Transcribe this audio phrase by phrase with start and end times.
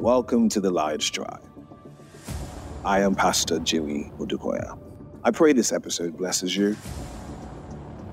[0.00, 1.42] Welcome to the Lions Tribe.
[2.86, 4.78] I am Pastor Jimmy Odukoya.
[5.22, 6.74] I pray this episode blesses you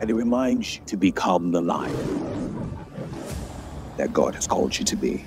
[0.02, 2.78] and it reminds you to become the lion
[3.96, 5.24] that God has called you to be.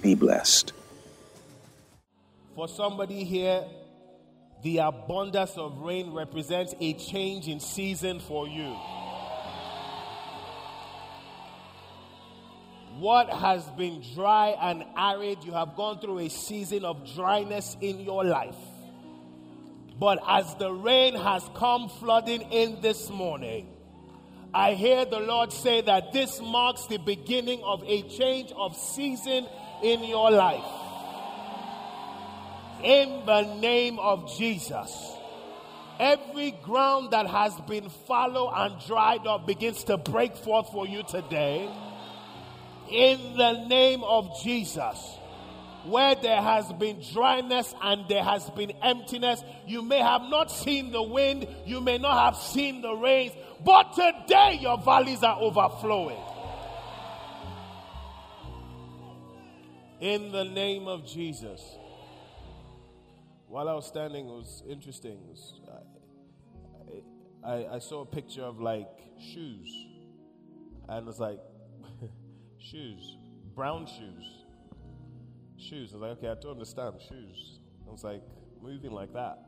[0.00, 0.72] Be blessed.
[2.54, 3.62] For somebody here,
[4.62, 8.74] the abundance of rain represents a change in season for you.
[13.02, 17.98] What has been dry and arid, you have gone through a season of dryness in
[17.98, 18.54] your life.
[19.98, 23.66] But as the rain has come flooding in this morning,
[24.54, 29.48] I hear the Lord say that this marks the beginning of a change of season
[29.82, 30.62] in your life.
[32.84, 35.16] In the name of Jesus.
[35.98, 41.02] Every ground that has been fallow and dried up begins to break forth for you
[41.02, 41.68] today
[42.92, 45.18] in the name of Jesus.
[45.84, 50.92] Where there has been dryness and there has been emptiness, you may have not seen
[50.92, 53.32] the wind, you may not have seen the rains,
[53.64, 56.20] but today your valleys are overflowing.
[60.00, 61.60] In the name of Jesus.
[63.48, 65.12] While I was standing, it was interesting.
[65.12, 65.60] It was,
[67.44, 69.86] I, I, I saw a picture of like shoes,
[70.88, 71.38] and it's like
[72.62, 73.16] shoes,
[73.54, 74.44] brown shoes.
[75.58, 75.90] Shoes.
[75.92, 77.60] I was like, okay, I don't understand shoes.
[77.86, 78.22] I was like,
[78.62, 79.38] moving like that.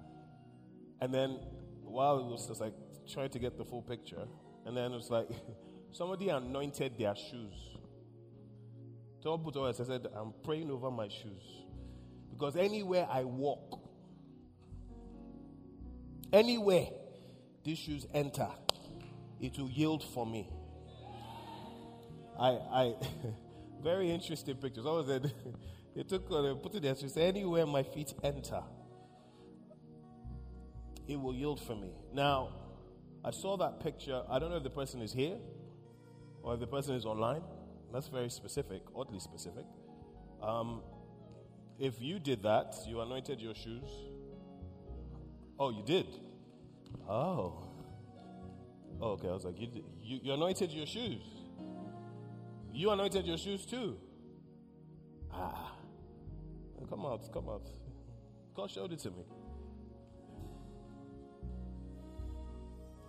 [1.01, 1.39] And then
[1.83, 2.75] while it was just like
[3.13, 4.27] trying to get the full picture,
[4.67, 5.29] and then it was like
[5.93, 7.75] somebody anointed their shoes.
[9.23, 11.65] So I said, I'm praying over my shoes.
[12.31, 13.81] Because anywhere I walk,
[16.31, 16.89] anywhere
[17.65, 18.49] these shoes enter,
[19.41, 20.51] it will yield for me.
[22.39, 22.95] I, I,
[23.83, 24.87] very interesting pictures.
[24.87, 25.33] Always said,
[25.95, 26.95] they took, uh, they put it there.
[26.95, 28.63] So said, anywhere my feet enter,
[31.07, 31.91] it will yield for me.
[32.13, 32.51] Now,
[33.25, 34.23] I saw that picture.
[34.29, 35.37] I don't know if the person is here
[36.43, 37.43] or if the person is online.
[37.93, 39.65] That's very specific, oddly specific.
[40.43, 40.83] Um,
[41.79, 43.89] if you did that, you anointed your shoes.
[45.59, 46.07] Oh, you did?
[47.09, 47.69] Oh.
[49.01, 49.69] oh okay, I was like, you,
[50.03, 51.23] you, you anointed your shoes.
[52.75, 53.97] You anointed your shoes too.
[55.33, 55.77] Ah.
[56.91, 57.67] Come out, come out.
[58.55, 59.25] God showed it to me.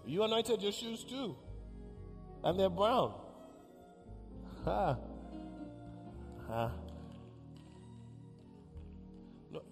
[0.05, 1.35] You anointed your shoes too.
[2.43, 3.15] And they're brown.
[4.65, 4.97] Ha.
[6.47, 6.71] Ha.
[9.51, 9.63] No.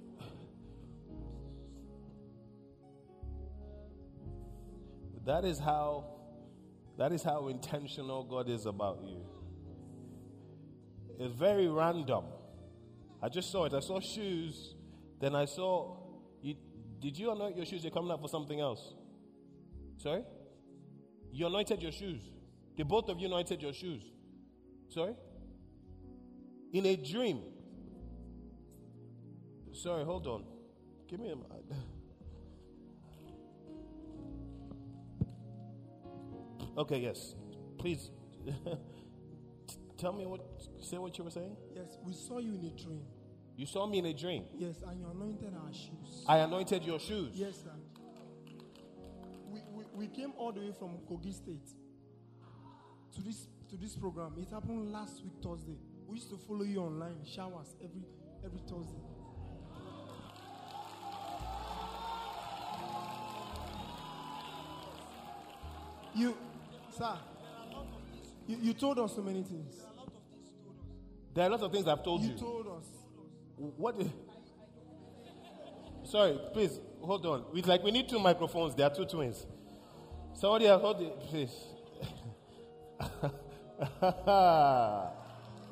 [5.23, 6.05] That is how
[6.97, 9.23] that is how intentional God is about you.
[11.19, 12.25] It's very random.
[13.21, 13.73] I just saw it.
[13.73, 14.75] I saw shoes.
[15.19, 15.95] Then I saw.
[16.41, 16.55] You,
[16.99, 17.83] did you anoint your shoes?
[17.83, 18.93] You're coming up for something else.
[19.97, 20.23] Sorry?
[21.31, 22.21] You anointed your shoes.
[22.75, 24.03] The both of you anointed your shoes.
[24.89, 25.13] Sorry?
[26.73, 27.41] In a dream.
[29.71, 30.43] Sorry, hold on.
[31.07, 31.35] Give me a.
[36.75, 37.35] Okay, yes.
[37.77, 38.09] Please.
[40.03, 40.41] Tell me what,
[40.81, 41.55] say what you were saying.
[41.73, 43.03] Yes, we saw you in a dream.
[43.55, 44.43] You saw me in a dream.
[44.53, 46.25] Yes, and you anointed our shoes.
[46.27, 47.31] I anointed your shoes.
[47.33, 47.71] Yes, sir.
[49.49, 51.69] We, we, we came all the way from Kogi State
[53.15, 54.33] to this to this program.
[54.37, 55.77] It happened last week Thursday.
[56.05, 58.03] We used to follow you online, showers every
[58.43, 58.99] every Thursday.
[66.13, 66.35] You,
[66.91, 67.17] sir,
[68.47, 69.92] you, you told us so many things.
[71.33, 72.31] There are lots of things I've told you.
[72.31, 72.83] You told us.
[73.55, 73.99] What?
[73.99, 74.07] Is,
[76.03, 77.45] sorry, please hold on.
[77.51, 78.75] We like we need two microphones.
[78.75, 79.47] There are two twins.
[80.33, 81.53] Somebody else, hold it, please.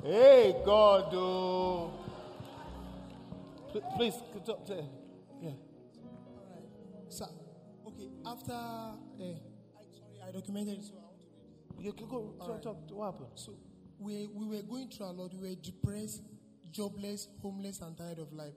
[0.02, 1.92] hey, God, oh.
[3.96, 4.14] Please,
[4.44, 4.74] talk, yeah.
[4.76, 4.86] All
[6.50, 6.64] right,
[7.08, 7.26] sir.
[7.86, 8.94] Okay, after uh, I,
[9.90, 11.24] sorry, I documented it, so I want to
[11.78, 11.86] read.
[11.86, 12.34] You can go.
[12.40, 12.62] So right.
[12.62, 12.76] talk.
[12.90, 13.30] What happened?
[13.34, 13.52] So
[14.02, 15.32] we we were going through a lot.
[15.34, 16.22] We were depressed,
[16.70, 18.54] jobless, homeless, and tired of life.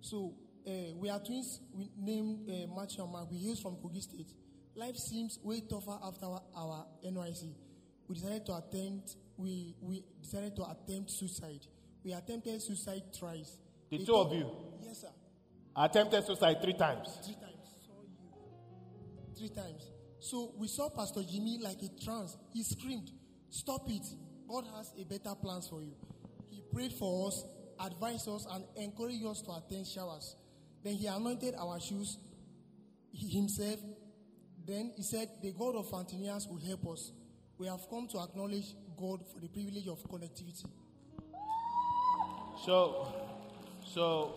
[0.00, 0.34] So
[0.66, 1.60] uh, we are twins.
[1.72, 2.90] We named uh, Mark.
[3.30, 4.32] We hail from Kogi State.
[4.74, 7.52] Life seems way tougher after our, our NYSC.
[8.08, 9.16] We decided to attempt.
[9.36, 11.66] We we decided to attempt suicide.
[12.04, 13.58] We attempted suicide thrice.
[13.90, 14.50] The they two of you.
[14.82, 15.08] Yes, sir.
[15.76, 17.18] Attempted suicide three times.
[17.24, 17.56] Three times.
[19.36, 19.90] Three times.
[20.20, 22.36] So we saw Pastor Jimmy like a trance.
[22.52, 23.10] He screamed,
[23.48, 24.06] "Stop it!
[24.50, 25.94] God has a better plans for you.
[26.48, 27.44] He prayed for us
[27.84, 30.36] advised us and encouraged us to attend showers.
[30.84, 32.18] Then he anointed our shoes
[33.12, 33.80] himself.
[34.66, 37.12] Then he said, The God of Antonians will help us.
[37.58, 40.66] We have come to acknowledge God for the privilege of connectivity.
[42.64, 43.14] So,
[43.86, 44.34] so,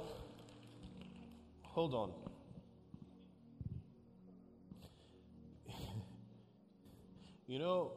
[1.63, 2.11] hold on.
[7.47, 7.91] you know,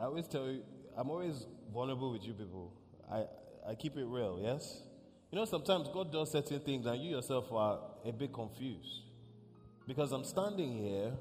[0.00, 0.62] I always tell you,
[0.96, 2.72] I'm always vulnerable with you people.
[3.10, 3.24] I,
[3.68, 4.82] I keep it real, yes?
[5.30, 9.02] You know, sometimes God does certain things and you yourself are a bit confused.
[9.86, 11.12] Because I'm standing here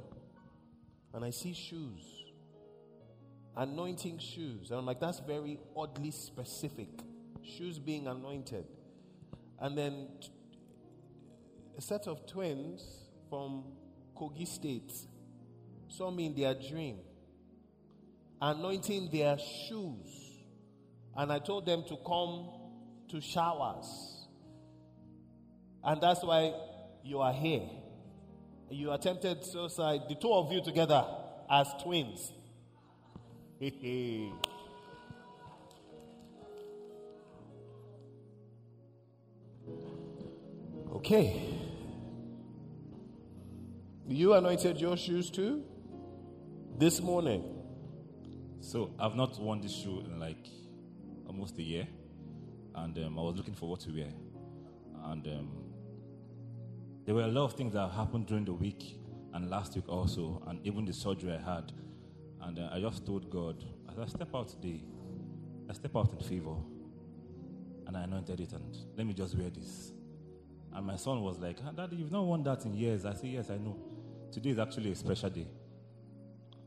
[1.13, 2.23] and I see shoes,
[3.55, 4.69] anointing shoes.
[4.69, 6.89] And I'm like, that's very oddly specific.
[7.43, 8.65] Shoes being anointed.
[9.59, 10.07] And then
[11.77, 12.83] a set of twins
[13.29, 13.65] from
[14.15, 14.93] Kogi State
[15.87, 16.97] saw me in their dream,
[18.41, 20.25] anointing their shoes.
[21.15, 22.49] And I told them to come
[23.09, 24.27] to showers.
[25.83, 26.53] And that's why
[27.03, 27.69] you are here.
[28.69, 31.05] You attempted suicide, the two of you together
[31.49, 32.33] as twins.
[40.95, 41.41] okay.
[44.07, 45.63] You anointed your shoes too?
[46.77, 47.54] This morning.
[48.65, 50.49] So I've not worn this shoe in like
[51.27, 51.87] almost a year,
[52.73, 54.11] and um, I was looking for what to wear,
[55.03, 55.51] and um,
[57.05, 58.97] there were a lot of things that happened during the week
[59.35, 61.73] and last week also, and even the surgery I had,
[62.41, 64.81] and uh, I just told God, as I step out today,
[65.69, 66.55] I step out in favor,
[67.85, 69.93] and I anointed it, and let me just wear this.
[70.73, 73.05] And my son was like, "Ah, Daddy, you've not worn that in years.
[73.05, 73.77] I said, Yes, I know.
[74.31, 75.47] Today is actually a special day.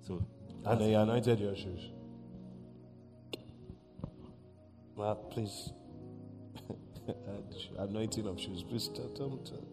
[0.00, 0.24] So
[0.64, 1.90] And then you anointed your shoes.
[4.96, 5.72] Well, please.
[7.78, 8.62] Anointing of shoes.
[8.64, 9.64] Please tell, tell, tell.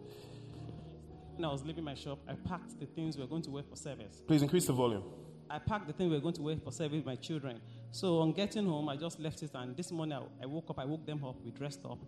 [1.34, 3.62] When I was leaving my shop, I packed the things we were going to wear
[3.62, 4.22] for service.
[4.26, 5.02] Please increase the volume.
[5.50, 7.60] I packed the things we were going to wear for service with my children.
[7.90, 9.50] So on getting home, I just left it.
[9.54, 11.98] And this morning, I, I woke up, I woke them up, we dressed up.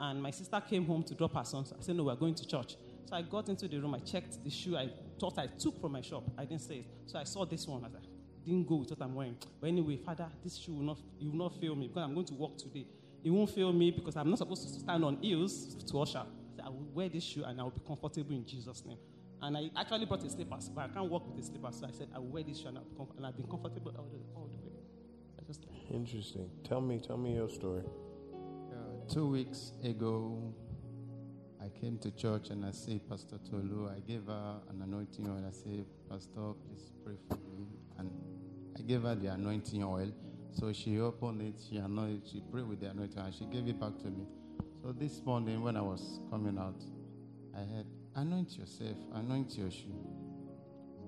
[0.00, 1.66] And my sister came home to drop her son.
[1.66, 2.76] So I said, No, we're going to church.
[3.04, 4.88] So I got into the room, I checked the shoe I
[5.18, 6.24] thought I took from my shop.
[6.38, 6.86] I didn't say it.
[7.06, 7.84] So I saw this one.
[7.84, 8.09] As I said,
[8.44, 9.36] didn't go with what I'm wearing.
[9.60, 12.26] But anyway, Father, this shoe will not, you will not fail me because I'm going
[12.26, 12.86] to walk today.
[13.22, 16.18] It won't fail me because I'm not supposed to stand on heels to usher.
[16.20, 18.98] I said, I will wear this shoe and I will be comfortable in Jesus' name.
[19.42, 21.80] And I actually brought a slippers, but I can't walk with the slippers.
[21.80, 23.18] So I said, I will wear this shoe and I'll be comfortable.
[23.18, 24.76] And I've been comfortable all the, all the way.
[25.38, 26.48] I just, Interesting.
[26.66, 27.82] Tell me, tell me your story.
[28.72, 30.54] Uh, two weeks ago,
[31.62, 33.88] I came to church and I see Pastor Tolu.
[33.90, 35.44] I gave her an anointing oil.
[35.46, 37.66] I said, Pastor, please pray for me.
[38.80, 40.10] I gave her the anointing oil.
[40.52, 43.78] So she opened it, she anointed, she prayed with the anointing, and she gave it
[43.78, 44.24] back to me.
[44.82, 46.82] So this morning, when I was coming out,
[47.54, 47.86] I heard,
[48.16, 49.94] anoint yourself, anoint your shoe.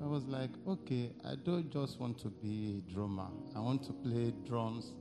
[0.03, 3.29] I was like, okay, I don't just want to be a drummer.
[3.57, 4.93] I want to play drums.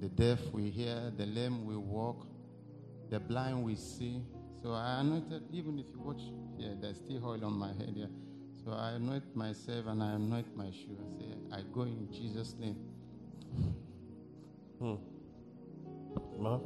[0.00, 2.26] The deaf will hear, the lame will walk,
[3.10, 4.20] the blind will see.
[4.62, 6.20] So I anointed, even if you watch
[6.58, 8.10] here, there's still oil on my head here.
[8.68, 10.94] So I anoint myself and I anoint my shoe.
[11.00, 12.76] I say, I go in Jesus' name.
[14.78, 14.96] Hmm.
[16.38, 16.60] Mark?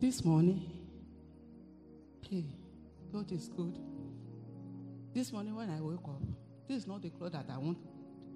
[0.00, 0.70] This morning,
[2.30, 2.44] hey,
[3.12, 3.76] God is good.
[5.12, 6.22] This morning when I woke up,
[6.68, 7.78] this is not the clothes that I want,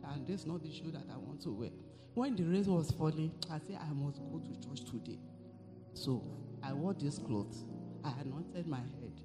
[0.02, 1.70] and this is not the shoe that I want to wear.
[2.14, 5.20] When the rain was falling, I said I must go to church today.
[5.94, 6.24] So
[6.60, 7.66] I wore this clothes.
[8.06, 9.20] I anointed my head.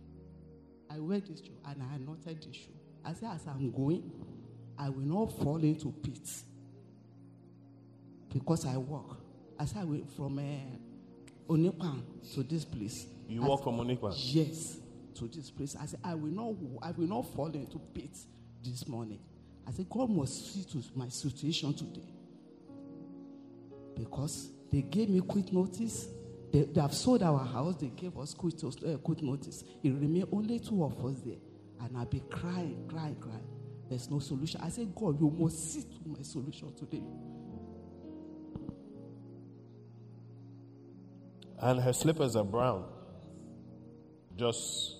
[0.89, 2.73] I wear this shoe and I anointed the shoe.
[3.05, 4.11] I said, as I'm going,
[4.77, 6.43] I will not fall into pits
[8.33, 9.17] because I walk.
[9.59, 12.01] As I went from uh, Onipan
[12.33, 13.05] to this place.
[13.27, 14.13] You I walk said, from Onipan?
[14.17, 14.77] Yes,
[15.15, 15.75] to this place.
[15.79, 18.25] I said, I will not, I will not fall into pits
[18.63, 19.19] this morning.
[19.67, 22.09] I said, God must see to my situation today.
[23.95, 26.07] Because they gave me quick notice.
[26.51, 27.75] They, they have sold our house.
[27.77, 29.63] They gave us quick, uh, quick notice.
[29.83, 31.37] It remained only two of us there.
[31.79, 33.47] And I've been crying, crying, crying.
[33.89, 34.61] There's no solution.
[34.61, 37.03] I said, God, you must see to my solution today.
[41.59, 42.85] And her slippers are brown.
[44.35, 44.95] Just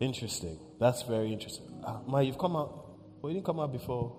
[0.00, 0.58] interesting.
[0.78, 1.66] That's very interesting.
[1.84, 2.98] Uh, Ma, you've come out.
[3.20, 4.16] Well, you didn't come out before.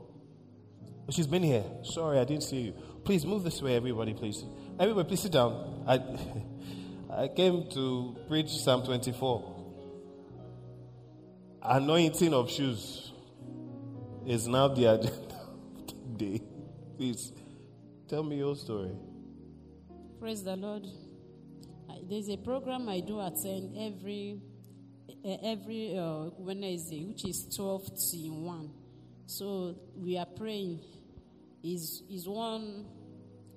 [1.07, 1.63] Oh, she's been here.
[1.83, 2.73] Sorry, I didn't see you.
[3.03, 4.45] Please move this way, everybody, please.
[4.79, 5.72] Everybody, please sit down.
[5.87, 5.99] I,
[7.09, 9.49] I came to preach Psalm 24.
[11.61, 13.11] Anointing of shoes
[14.25, 16.41] is now the agenda of the day.
[16.97, 17.31] Please
[18.13, 18.91] Tell me your story.
[20.19, 20.85] Praise the Lord.
[22.07, 24.39] There's a program I do attend every
[25.25, 28.69] eh, every uh, Wednesday, which is 12 to 1.
[29.25, 30.81] So we are praying.
[31.63, 32.85] Is is one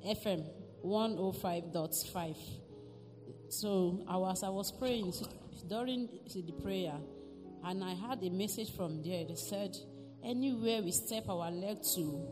[0.07, 0.47] FM
[0.87, 2.37] 105.5.
[3.49, 5.13] So I was I was praying
[5.69, 6.95] during the prayer,
[7.65, 9.25] and I had a message from there.
[9.25, 9.77] They said,
[10.25, 12.27] anywhere we step our leg to,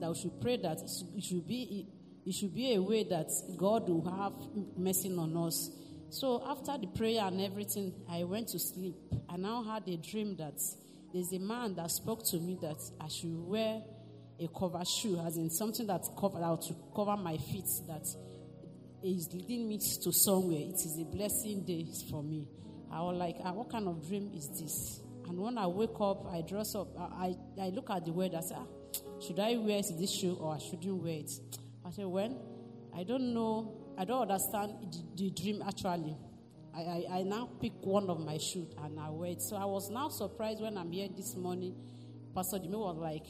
[0.00, 1.88] that we should pray that it should be
[2.26, 4.32] it should be a way that God will have
[4.78, 5.70] mercy on us.
[6.10, 8.96] So after the prayer and everything, I went to sleep.
[9.28, 10.54] I now had a dream that
[11.12, 13.82] there's a man that spoke to me that I should wear
[14.40, 17.68] a cover shoe, as in something that cover out to cover my feet.
[17.86, 18.06] That
[19.02, 20.60] is leading me to somewhere.
[20.60, 22.48] It is a blessing day for me.
[22.90, 25.00] I was like, ah, what kind of dream is this?
[25.28, 26.88] And when I wake up, I dress up.
[26.98, 28.38] I, I, I look at the weather.
[28.38, 28.66] I say, ah,
[29.20, 31.30] should I wear this shoe or I shouldn't wear it?
[31.84, 32.36] I said, when?
[32.96, 33.80] I don't know.
[33.98, 36.16] I don't understand the, the dream actually.
[36.76, 39.42] I, I, I now pick one of my shoes and I wear it.
[39.42, 41.74] So I was now surprised when I'm here this morning.
[42.34, 43.26] Pastor Jimmy was like,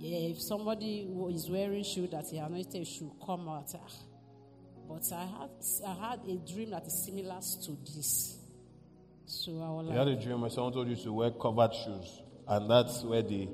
[0.00, 3.70] yeah, if somebody who is wearing shoe that he anointed should come out.
[3.74, 3.92] Ah,
[4.88, 5.50] But I had
[5.86, 8.38] I had a dream that is similar to this.
[9.26, 12.22] So I was You had a dream where someone told you to wear covered shoes,
[12.48, 13.48] and that's where the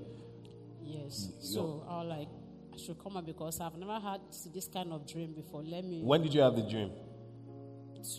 [0.82, 1.30] yes.
[1.40, 2.28] So I was like,
[2.72, 4.20] I should come out because I've never had
[4.54, 5.62] this kind of dream before.
[5.64, 6.92] Let me When did you have the dream?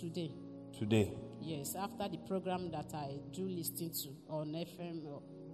[0.01, 0.31] today.
[0.77, 1.13] Today.
[1.39, 5.01] Yes, after the program that I do listen to on FM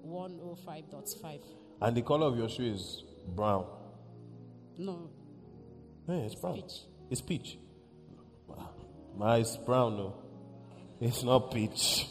[0.06, 1.40] 105.5.
[1.84, 3.66] And the color of your shoe is brown.
[4.78, 5.10] No,
[6.08, 6.56] Hey, it's brown.
[6.56, 6.74] peach.
[7.10, 7.58] It's peach.
[9.16, 10.16] My it's brown, no.
[11.02, 12.08] It's not peach.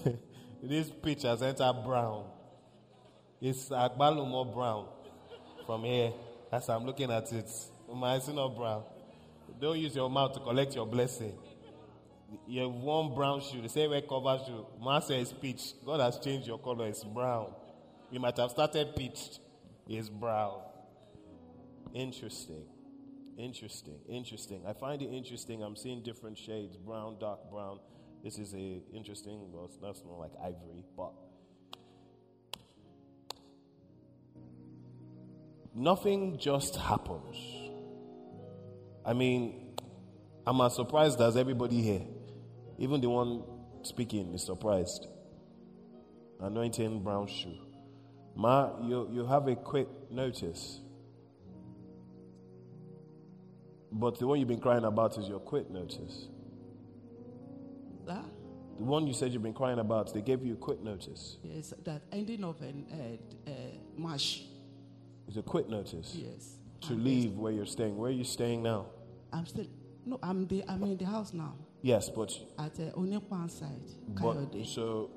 [0.62, 2.24] this peach has entered brown.
[3.40, 4.86] It's agbalumo brown
[5.66, 6.12] from here.
[6.50, 7.50] As I'm looking at it,
[7.94, 8.82] my it's not brown.
[9.60, 11.34] Don't use your mouth to collect your blessing.
[12.46, 13.60] You have one brown shoe.
[13.60, 14.66] The same way cover shoe.
[14.82, 15.74] Man says peach.
[15.84, 16.86] God has changed your color.
[16.88, 17.52] It's brown.
[18.12, 19.38] You might have started peach.
[19.88, 20.70] his brow.
[21.94, 22.66] Interesting.
[23.38, 23.98] Interesting.
[24.06, 24.62] Interesting.
[24.66, 25.62] I find it interesting.
[25.62, 27.80] I'm seeing different shades brown, dark brown.
[28.22, 31.12] This is a interesting, well, it's not more like ivory, but
[35.74, 37.36] nothing just happens.
[39.06, 39.74] I mean,
[40.46, 42.02] I'm as surprised as everybody here.
[42.78, 43.42] Even the one
[43.82, 45.06] speaking is surprised.
[46.40, 47.71] Anointing brown shoe.
[48.34, 50.80] Ma, you, you have a quick notice.
[53.90, 56.28] But the one you've been crying about is your quit notice.
[58.06, 58.24] That,
[58.78, 61.36] The one you said you've been crying about, they gave you a quit notice.
[61.42, 62.86] yes, that ending of an
[63.46, 63.54] uh, uh,
[63.96, 64.42] march.
[65.28, 66.56] It's a quit notice Yes.
[66.82, 67.96] to And leave where you're staying.
[67.96, 68.86] Where are you staying now?
[69.32, 69.66] I'm still
[70.04, 70.18] no.
[70.22, 70.64] I'm the.
[70.68, 73.88] I'm in the house now Yes, but, at uh, Onekwan side.
[74.08, 74.66] but Kayode.
[74.66, 75.10] so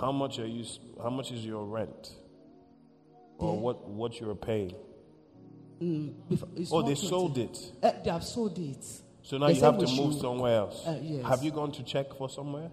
[0.00, 0.64] how much are you?
[1.02, 2.10] How much is your rent,
[3.38, 4.74] or what what you're paying?
[5.80, 6.14] Mm,
[6.70, 7.72] Oh, they sold it.
[7.82, 8.84] Uh, they have sold it.
[9.22, 10.86] So now They you have to move should- somewhere else.
[10.86, 11.24] Uh, yes.
[11.26, 12.70] Have you gone to check for somewhere?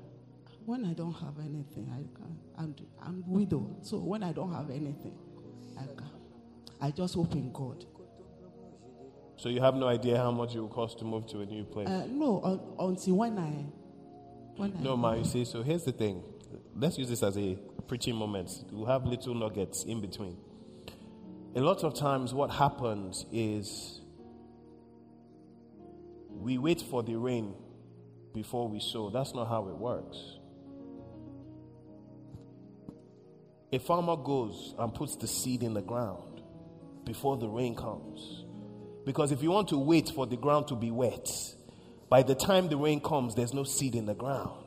[0.65, 2.37] When I don't have anything, I can.
[2.57, 5.13] I'm, I'm widow, so when I don't have anything,
[5.77, 6.09] I can.
[6.81, 7.85] I just hope in God.
[9.37, 11.63] So you have no idea how much it will cost to move to a new
[11.63, 11.87] place.
[11.87, 13.65] Uh, no, un, until when I,
[14.59, 14.81] when I.
[14.81, 16.23] No, ma, you see, so here's the thing.
[16.79, 17.57] Let's use this as a
[17.87, 18.51] preaching moment.
[18.71, 20.37] We'll have little nuggets in between.
[21.55, 23.99] A lot of times, what happens is
[26.29, 27.55] we wait for the rain
[28.31, 29.09] before we sow.
[29.09, 30.17] That's not how it works.
[33.73, 36.43] A farmer goes and puts the seed in the ground
[37.05, 38.45] before the rain comes.
[39.03, 41.27] Because if you want to wait for the ground to be wet,
[42.07, 44.66] by the time the rain comes, there's no seed in the ground.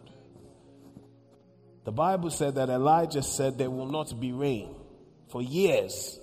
[1.85, 4.75] The Bible said that Elijah said there will not be rain
[5.31, 6.19] for years,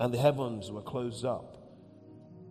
[0.00, 1.58] and the heavens were closed up.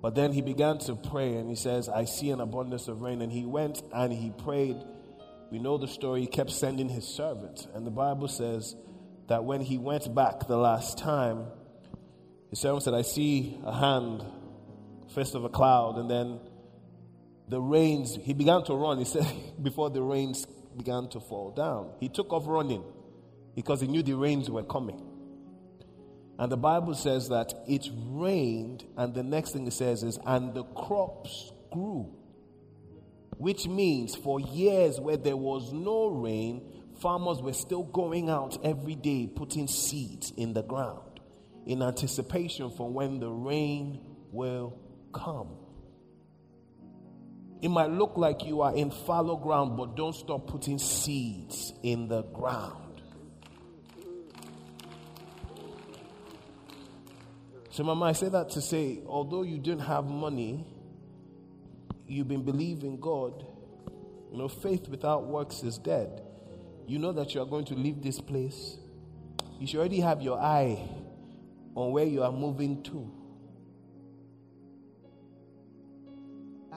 [0.02, 3.22] But then he began to pray, and he says, I see an abundance of rain.
[3.22, 4.78] And he went and he prayed.
[5.52, 6.22] We know the story.
[6.22, 7.68] He kept sending his servant.
[7.74, 8.76] And the Bible says
[9.28, 11.48] that when he went back the last time,
[12.52, 14.24] his servant said, I see a hand,
[15.14, 16.40] first of a cloud, and then
[17.50, 18.16] the rains.
[18.22, 19.00] He began to run.
[19.00, 19.26] He said,
[19.62, 20.46] before the rains
[20.78, 22.84] began to fall down, he took off running
[23.56, 25.02] because he knew the rains were coming.
[26.40, 30.54] And the Bible says that it rained, and the next thing it says is, and
[30.54, 32.14] the crops grew.
[33.38, 36.62] Which means for years where there was no rain,
[37.02, 41.02] farmers were still going out every day putting seeds in the ground.
[41.68, 44.00] in anticipation for when the rain
[44.32, 44.80] will
[45.14, 45.50] come.
[47.62, 52.08] It might look like you are in fallow ground, but don't stop putting seeds in
[52.08, 53.02] the ground.
[57.72, 60.66] So, Mama, I say that to say, although you didn't have money,
[62.08, 63.46] you've been believing God.
[64.32, 66.22] You know, faith without works is dead.
[66.88, 68.78] You know that you are going to leave this place.
[69.60, 70.80] You should already have your eye
[71.76, 73.17] on where you are moving to.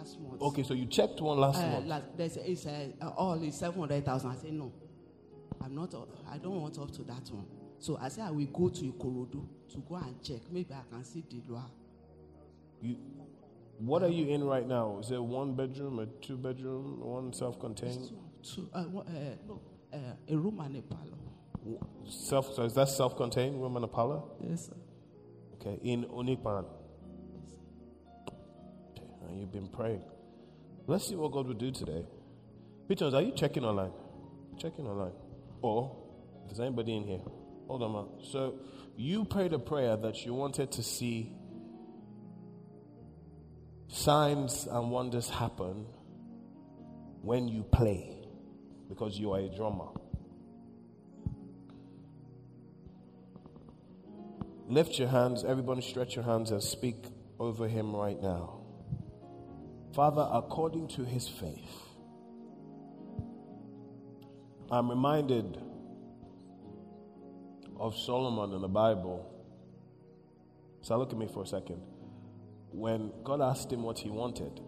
[0.01, 0.41] Last month.
[0.41, 1.87] Okay, so you checked one last Uh, month.
[1.87, 4.31] last, there's, it's uh, uh, all is 700,000.
[4.31, 4.73] I said, no.
[5.61, 7.45] I'm not, uh, I don't want up to that one.
[7.79, 10.41] So I said, I will go to Ikorodu to go and check.
[10.51, 11.67] Maybe I can see the law.
[12.81, 12.97] You,
[13.79, 14.99] what are you in right now?
[15.01, 18.11] Is it one bedroom, a two bedroom, one self-contained?
[18.43, 19.61] Two, uh, one- uh, no,
[19.93, 19.97] uh,
[20.29, 21.19] a room and a parlor.
[22.09, 24.23] Self, so is that self-contained, room and a parlor?
[24.49, 24.77] Yes, sir.
[25.61, 26.65] Okay, in Unikpan.
[29.31, 30.03] And you've been praying.
[30.89, 32.05] Let's see what God will do today.
[32.89, 33.93] Peters, are you checking online?
[34.59, 35.13] Checking online.
[35.63, 35.97] Or,
[36.43, 37.21] if there's anybody in here?
[37.69, 38.07] Hold on, man.
[38.33, 38.57] So,
[38.97, 41.33] you prayed a prayer that you wanted to see
[43.87, 45.87] signs and wonders happen
[47.23, 48.17] when you play
[48.89, 49.91] because you are a drummer.
[54.67, 57.05] Lift your hands, everybody stretch your hands and speak
[57.39, 58.60] over him right now.
[59.95, 61.89] Father, according to his faith,
[64.71, 65.61] I'm reminded
[67.77, 69.27] of Solomon in the Bible.
[70.83, 71.83] So look at me for a second.
[72.71, 74.61] When God asked him what he wanted,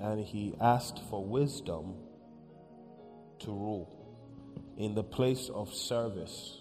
[0.00, 1.94] and he asked for wisdom
[3.38, 4.02] to rule
[4.76, 6.58] in the place of service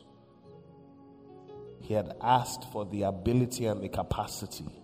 [1.81, 4.80] he had asked for the ability and the capacity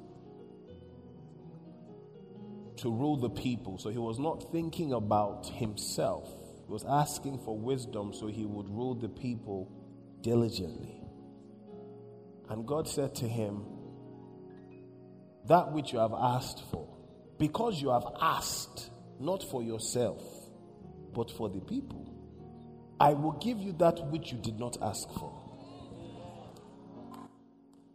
[2.78, 3.78] to rule the people.
[3.78, 6.28] So he was not thinking about himself,
[6.66, 9.72] he was asking for wisdom so he would rule the people
[10.22, 11.02] diligently.
[12.50, 13.66] And God said to him,
[15.46, 16.88] That which you have asked for,
[17.38, 20.24] because you have asked not for yourself,
[21.14, 22.14] but for the people,
[23.00, 25.34] I will give you that which you did not ask for.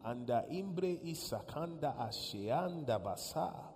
[0.05, 3.72] Anda imbre isakanda asheanda basa.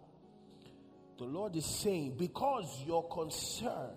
[1.18, 3.94] The Lord is saying, because your concern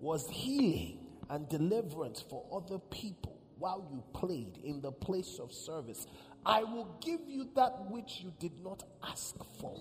[0.00, 6.06] was healing and deliverance for other people while you played in the place of service,
[6.44, 9.78] I will give you that which you did not ask for.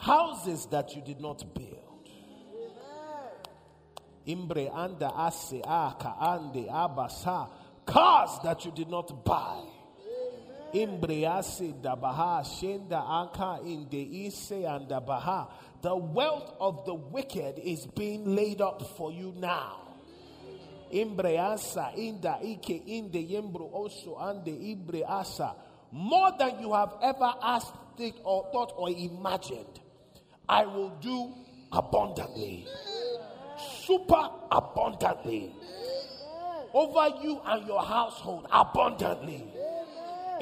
[0.00, 2.08] Houses that you did not build.
[4.26, 7.48] Imbre anda ase aka ande abasa
[7.84, 9.62] cars that you did not buy.
[15.82, 19.78] The wealth of the wicked is being laid up for you now.
[20.90, 21.10] Ike
[23.74, 25.56] also.
[25.94, 27.74] More than you have ever asked
[28.24, 29.80] or thought or imagined.
[30.48, 31.34] I will do
[31.72, 32.66] abundantly.
[33.84, 35.54] Super abundantly
[36.74, 39.46] over you and your household abundantly.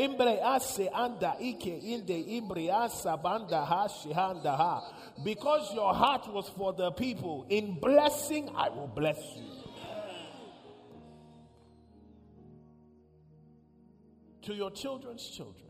[0.01, 4.95] Imbre ase anda ike inde imbre asa banda ha shihanda ha.
[5.23, 9.51] Because your heart was for the people, in blessing I will bless you.
[14.43, 15.67] To your children's children.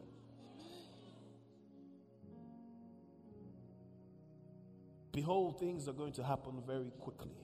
[5.12, 7.34] Behold, things are going to happen very quickly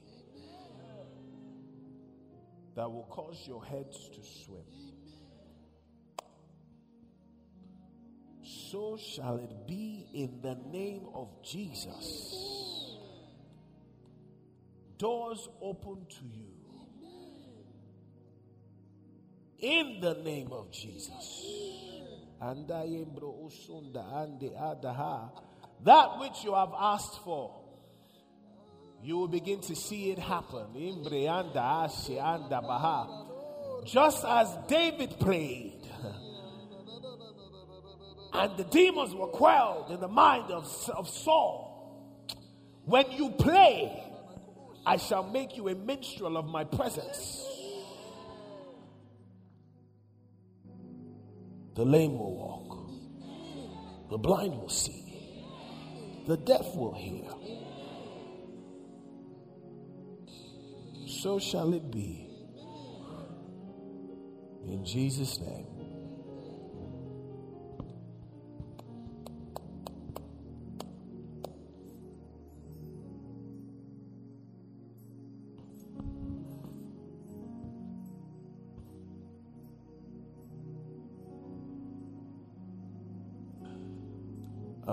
[2.77, 4.62] that will cause your heads to swim.
[8.71, 12.97] So shall it be in the name of Jesus.
[14.99, 16.53] Doors open to you.
[19.59, 21.47] In the name of Jesus.
[22.41, 25.31] And I am embro usunda ande adaha.
[25.85, 27.67] That which you have asked for
[29.03, 30.67] you will begin to see it happen.
[33.85, 35.76] Just as David prayed,
[38.37, 42.27] and the demons were quelled in the mind of, of Saul.
[42.85, 44.05] When you play,
[44.85, 47.44] I shall make you a minstrel of my presence.
[51.75, 55.05] The lame will walk, the blind will see,
[56.27, 57.31] the deaf will hear.
[61.27, 62.29] so shall it be.
[64.64, 65.76] In Jesus' name.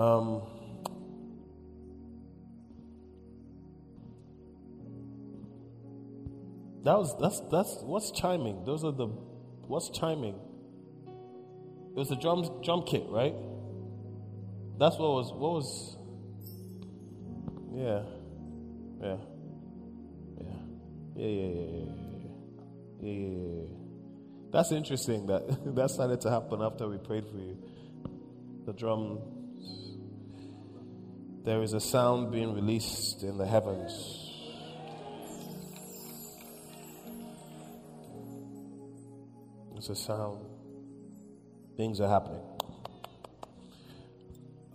[0.04, 0.42] Um,
[6.82, 8.64] that was that's that's what's chiming.
[8.66, 10.34] Those are the what's chiming.
[11.96, 13.34] It was a drum drum kit, right?
[14.78, 15.96] That's what was what was.
[17.72, 18.02] Yeah,
[19.00, 19.16] yeah,
[20.38, 20.56] yeah,
[21.16, 21.84] yeah, yeah, yeah, yeah.
[23.00, 23.66] yeah, yeah, yeah.
[24.52, 25.26] That's interesting.
[25.28, 27.56] That that started to happen after we prayed for you.
[28.66, 29.33] The drum
[31.44, 34.30] there is a sound being released in the heavens.
[39.76, 40.46] It's a sound.
[41.76, 42.40] Things are happening.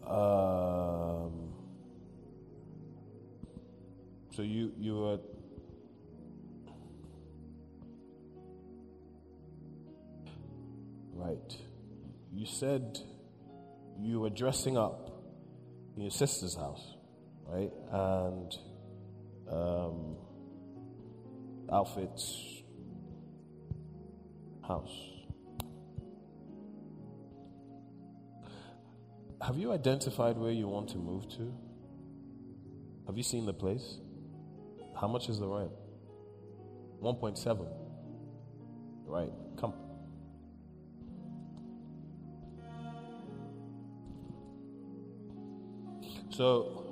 [0.05, 1.53] Um,
[4.35, 5.19] so you you were
[11.13, 11.57] right.
[12.31, 12.99] You said
[13.99, 15.08] you were dressing up
[15.99, 16.95] in your sister's house,
[17.45, 17.73] right?
[17.91, 18.57] And
[19.51, 20.15] um,
[21.69, 22.63] outfits
[24.65, 24.97] house.
[29.41, 31.53] Have you identified where you want to move to?
[33.07, 33.97] Have you seen the place?
[35.01, 35.71] How much is the rent?
[37.03, 37.67] 1.7.
[39.05, 39.33] Right,
[46.39, 46.85] So,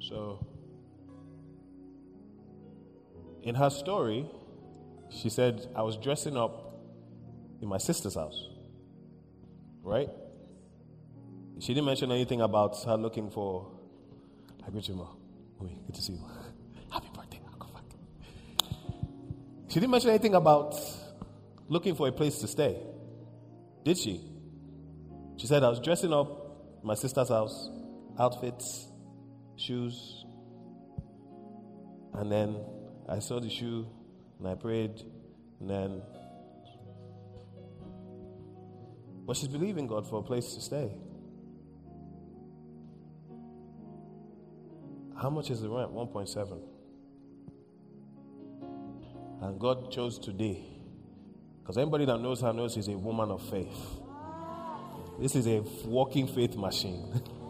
[0.00, 0.44] so,
[3.44, 4.26] in her story,
[5.10, 6.74] she said, I was dressing up
[7.62, 8.48] in my sister's house.
[9.84, 10.08] Right?
[11.60, 13.70] She didn't mention anything about her looking for.
[14.66, 15.06] I greet you, Ma.
[15.60, 16.24] Good to see you.
[16.90, 17.40] Happy birthday.
[17.46, 17.84] I'll come back.
[19.68, 20.74] She didn't mention anything about
[21.68, 22.76] looking for a place to stay.
[23.84, 24.20] Did she?
[25.36, 27.70] She said, I was dressing up in my sister's house
[28.18, 28.88] outfits,
[29.56, 30.24] shoes.
[32.14, 32.56] And then
[33.08, 33.86] I saw the shoe
[34.38, 35.02] and I prayed.
[35.60, 36.02] And then.
[39.26, 40.92] But she's believing God for a place to stay.
[45.16, 45.92] How much is the rent?
[45.92, 46.60] 1.7.
[49.40, 50.64] And God chose today.
[51.60, 54.00] Because anybody that knows her knows she's a woman of faith.
[55.18, 57.22] This is a walking faith machine.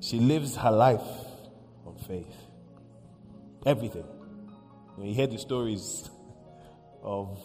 [0.00, 1.06] She lives her life
[1.86, 2.34] on faith.
[3.66, 4.04] Everything.
[4.96, 6.08] When you hear the stories
[7.02, 7.38] of,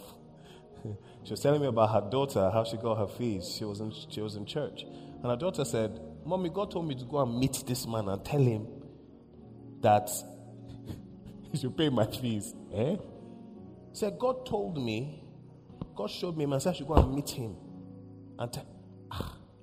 [1.24, 3.54] she was telling me about her daughter, how she got her fees.
[3.56, 4.84] She was in, she was in church.
[4.84, 8.24] And her daughter said, Mommy, God told me to go and meet this man and
[8.24, 8.66] tell him
[9.80, 10.10] that
[11.52, 12.54] he should pay my fees.
[12.74, 12.96] Eh?
[13.92, 15.22] She said, God told me,
[15.94, 17.56] God showed me, and said I should go and meet him.
[18.38, 18.66] And tell,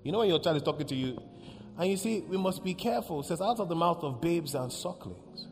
[0.04, 1.22] you know when your child is talking to you,
[1.78, 3.22] and you see, we must be careful.
[3.22, 5.48] It says, out of the mouth of babes and sucklings.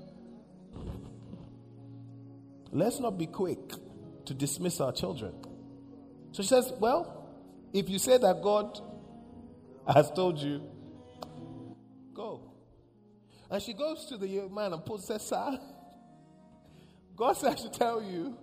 [2.71, 3.59] Let's not be quick
[4.25, 5.33] to dismiss our children.
[6.31, 7.27] So she says, Well,
[7.73, 8.79] if you say that God
[9.87, 10.61] has told you,
[12.13, 12.51] go.
[13.49, 15.59] And she goes to the young man and puts, says, Sir,
[17.15, 18.37] God said I should tell you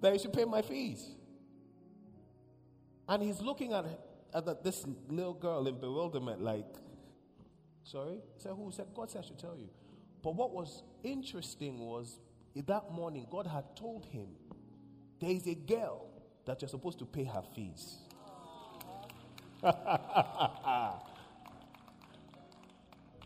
[0.00, 1.08] that you should pay my fees.
[3.08, 3.84] And he's looking at
[4.34, 6.66] at this little girl in bewilderment, like,
[7.84, 8.18] sorry?
[8.38, 8.72] Said who?
[8.72, 9.68] Said God said I should tell you.
[10.22, 12.18] But what was interesting was
[12.54, 14.28] that morning God had told him
[15.20, 16.06] there is a girl
[16.44, 17.98] that you're supposed to pay her fees.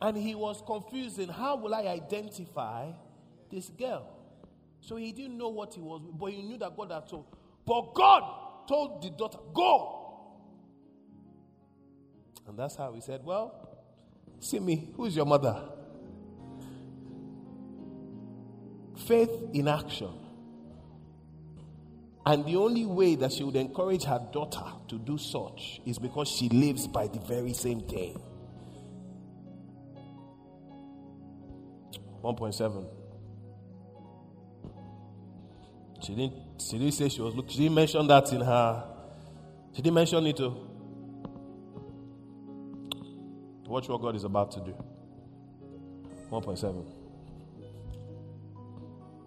[0.02, 2.90] and he was confused in how will I identify
[3.50, 4.08] this girl?
[4.80, 7.26] So he didn't know what he was, but he knew that God had told.
[7.64, 9.95] But God told the daughter, Go
[12.48, 13.68] and that's how he said, Well,
[14.40, 15.62] see me, who's your mother?
[19.06, 20.11] Faith in action.
[22.24, 26.28] And the only way that she would encourage her daughter to do such is because
[26.28, 28.20] she lives by the very same thing.
[32.24, 32.85] 1.7.
[36.02, 38.85] She didn't, she didn't say she was looking, she didn't mention that in her,
[39.72, 40.65] she didn't mention it too.
[43.66, 44.74] Watch what God is about to do.
[46.31, 46.87] 1.7.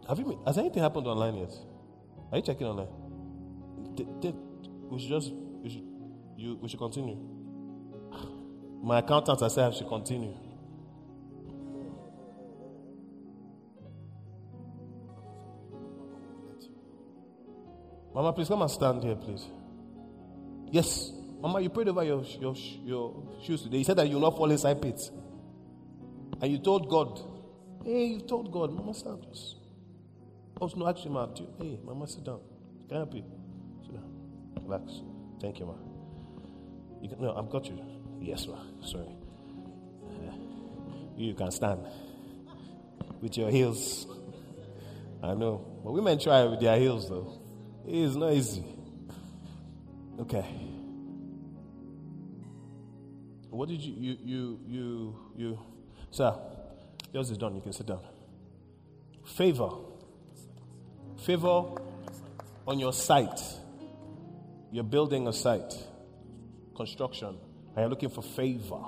[0.07, 0.41] Have you?
[0.45, 1.53] Has anything happened online yet?
[2.31, 2.87] Are you checking online?
[4.89, 5.31] We should just.
[5.31, 5.83] We should,
[6.37, 7.17] you, we should continue.
[8.81, 10.33] My accountant has said I should continue.
[18.13, 19.45] Mama, please come and stand here, please.
[20.71, 23.77] Yes, Mama, you prayed over your your your shoes today.
[23.79, 25.09] You said that you will not fall inside pits,
[26.41, 27.19] and you told God,
[27.85, 29.55] "Hey, you told God, Mama, stand." Just.
[30.61, 32.41] Oh no, actually, ma, do you- hey, Mama, sit down.
[32.87, 33.23] Can I help you?
[33.83, 34.03] Sit down.
[34.63, 35.01] Relax.
[35.39, 35.73] Thank you, ma.
[37.01, 37.79] You can, no, I've got you.
[38.19, 38.57] Yes, ma.
[38.85, 39.07] Sorry.
[40.03, 40.33] Uh,
[41.15, 41.79] you can stand
[43.21, 44.05] with your heels.
[45.23, 47.39] I know, but women try with their heels though.
[47.87, 48.63] It is not easy.
[50.19, 50.45] Okay.
[53.59, 55.59] What did you you you you you
[56.11, 56.33] sir?
[57.11, 57.55] Yours is done.
[57.55, 57.99] You can sit down.
[59.25, 59.69] Favor.
[61.25, 61.65] Favor
[62.65, 63.41] on your site.
[64.71, 65.73] You're building a site.
[66.73, 67.35] Construction.
[67.75, 68.81] And you're looking for favor.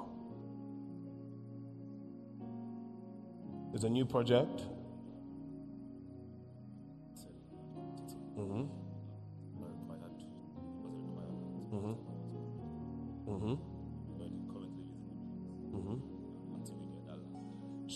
[3.73, 4.61] There's a new project.
[8.37, 8.80] Mm-hmm.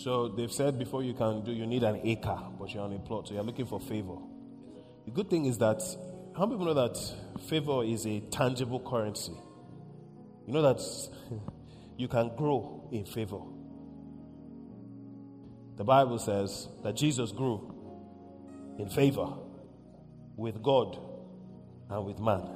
[0.06, 2.98] So they've said before you can do, you need an acre, but you're on a
[3.00, 4.14] plot, so you're looking for favor.
[5.04, 5.82] The good thing is that
[6.36, 6.96] how many people know that
[7.48, 9.32] favor is a tangible currency?
[10.46, 10.80] You know that
[11.96, 13.40] you can grow in favor.
[15.76, 17.74] The Bible says that Jesus grew
[18.78, 19.26] in favor
[20.36, 21.00] with God
[21.90, 22.48] and with man.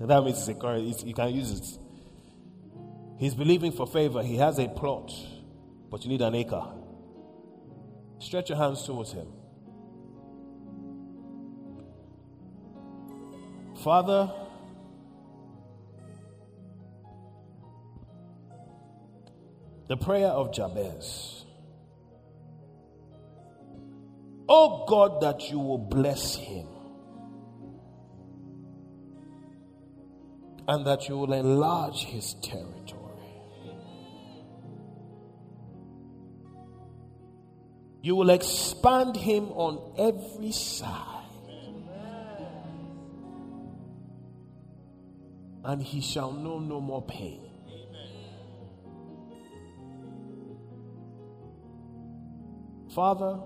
[0.00, 1.78] And that means it's a currency, you can use it.
[3.20, 4.24] He's believing for favor.
[4.24, 5.12] He has a plot,
[5.94, 6.60] but you need an acre.
[8.18, 9.28] Stretch your hands towards him.
[13.84, 14.28] Father,
[19.86, 21.44] the prayer of Jabez.
[24.48, 26.66] Oh God, that you will bless him
[30.66, 33.03] and that you will enlarge his territory.
[38.04, 41.24] You will expand him on every side.
[45.64, 47.40] And he shall know no more pain.
[52.94, 53.40] Father,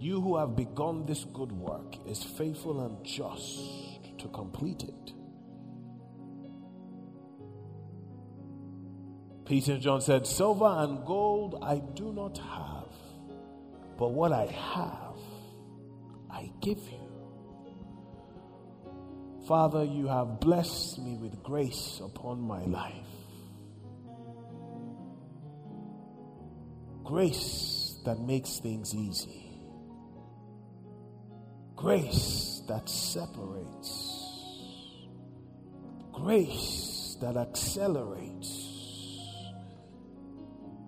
[0.00, 5.12] you who have begun this good work is faithful and just to complete it.
[9.50, 12.86] Peter and John said, Silver and gold I do not have,
[13.98, 15.18] but what I have,
[16.30, 17.00] I give you.
[19.48, 22.94] Father, you have blessed me with grace upon my life.
[27.02, 29.50] Grace that makes things easy.
[31.74, 34.36] Grace that separates.
[36.12, 38.69] Grace that accelerates.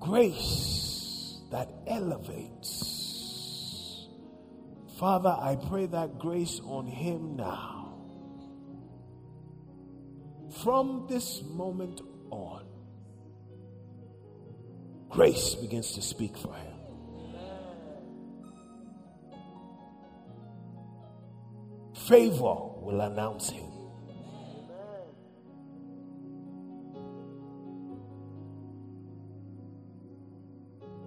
[0.03, 2.89] Grace that elevates.
[4.99, 7.95] Father, I pray that grace on him now.
[10.63, 12.65] From this moment on,
[15.09, 16.73] grace begins to speak for him.
[21.95, 23.72] Favor will announce him.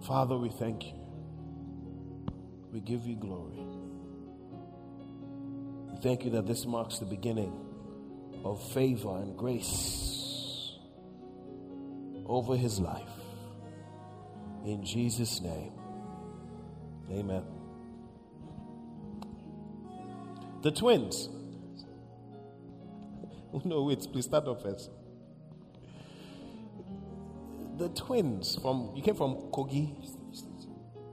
[0.05, 0.93] Father, we thank you.
[2.71, 3.59] We give you glory.
[5.91, 7.53] We thank you that this marks the beginning
[8.43, 10.73] of favor and grace
[12.27, 13.09] over his life.
[14.63, 15.71] In Jesus' name,
[17.11, 17.43] amen.
[20.61, 21.29] The twins.
[23.63, 24.89] No, wait, please start off first.
[27.77, 29.93] The twins from, you came from Kogi.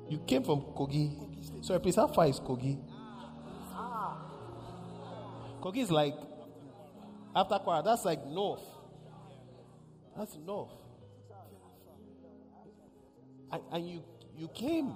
[0.08, 1.64] You came from Kogi.
[1.64, 2.78] Sorry, please, how far is Kogi?
[5.60, 6.14] Kogi is like
[7.34, 8.62] after Kwara, that's like north.
[10.16, 10.70] That's north.
[13.50, 14.02] And, and you
[14.36, 14.92] you came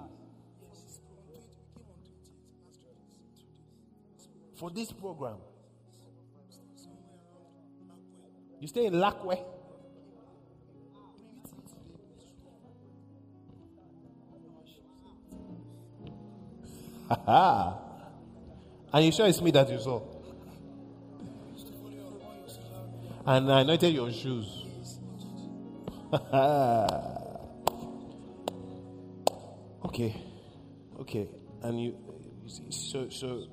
[4.55, 5.37] for this program.
[8.59, 9.56] You stay in Lakwe.
[17.09, 20.01] And you sure it's me that you saw?
[23.25, 24.63] And I anointed your shoes.
[29.85, 30.15] okay.
[31.01, 31.27] Okay.
[31.61, 31.95] And you,
[32.69, 33.47] so, so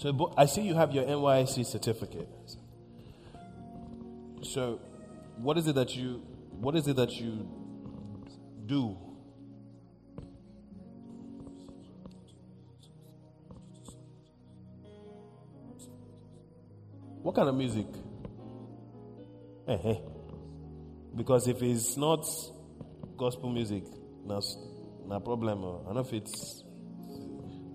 [0.00, 2.26] So I see you have your NYSC certificate.
[4.40, 4.80] So,
[5.36, 7.46] what is it that you what is it that you
[8.64, 8.96] do?
[17.20, 17.86] What kind of music?
[19.66, 19.96] Hey, eh, eh.
[21.14, 22.26] Because if it's not
[23.18, 23.84] gospel music,
[24.26, 24.56] that's
[25.06, 25.58] no problem.
[25.58, 26.64] I don't know if it's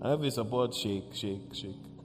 [0.02, 1.95] I don't know if it's about shake, shake, shake.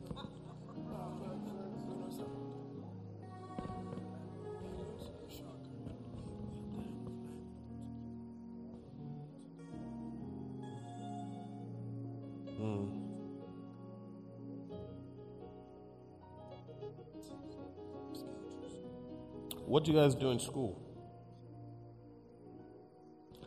[12.61, 12.85] Hmm.
[19.65, 20.79] What do you guys do in school?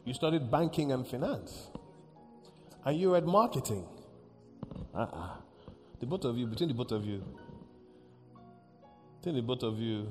[0.05, 1.68] You studied banking and finance.
[2.85, 3.87] And you read marketing.
[4.92, 5.37] Uh-uh.
[6.00, 7.22] The both of you, between the both of you,
[9.20, 10.09] between the both of you,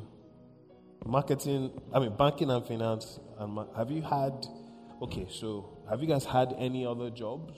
[1.06, 4.48] marketing, I mean, banking and finance, and ma- have you had,
[5.02, 7.54] okay, so have you guys had any other jobs?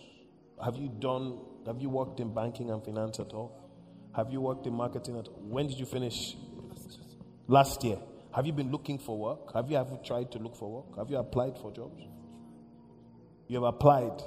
[0.63, 3.61] Have you done, have you worked in banking and finance at all?
[4.15, 5.41] Have you worked in marketing at all?
[5.41, 6.35] When did you finish?
[7.47, 7.97] Last year.
[8.33, 9.53] Have you been looking for work?
[9.53, 10.97] Have you ever tried to look for work?
[10.97, 12.01] Have you applied for jobs?
[13.47, 14.21] You have applied.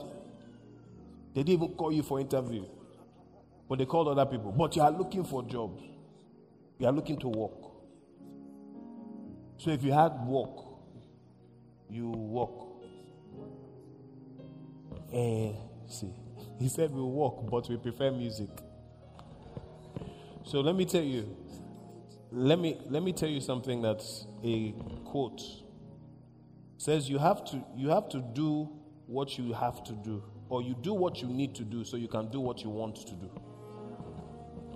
[1.34, 2.64] They didn't even call you for interview,
[3.68, 4.52] but they called other people.
[4.52, 5.82] But you are looking for jobs.
[6.78, 7.70] You are looking to work.
[9.58, 10.64] So if you had work,
[11.90, 12.50] you work.
[15.12, 15.54] And
[15.88, 16.12] see,
[16.58, 18.50] he said we walk, but we prefer music.
[20.44, 21.36] So let me tell you,
[22.30, 24.72] let me let me tell you something that's a
[25.04, 28.68] quote it says you have to you have to do
[29.06, 32.08] what you have to do or you do what you need to do so you
[32.08, 33.30] can do what you want to do.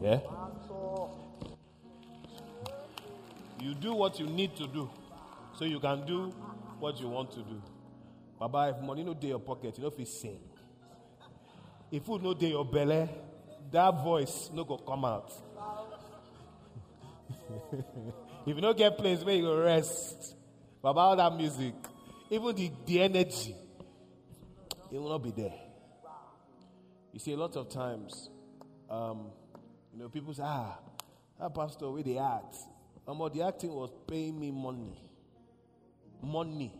[0.02, 0.20] Yeah?
[3.60, 4.90] You do what you need to do
[5.56, 6.30] so you can do
[6.80, 7.62] what you want to do.
[8.40, 10.40] Baba if money no dey your pocket you know if you sing
[11.92, 13.08] if food no dey your belly
[13.70, 15.30] that voice no go come out
[18.46, 20.36] if you don't get place where you go rest,
[20.82, 21.74] but about that music,
[22.30, 23.54] even the, the energy,
[24.90, 25.54] it will not be there.
[27.12, 28.30] You see, a lot of times,
[28.90, 29.26] um,
[29.92, 30.78] you know, people say, ah,
[31.40, 32.56] that pastor, where they act.
[33.06, 34.96] Um, the acting was paying me money.
[36.22, 36.72] Money.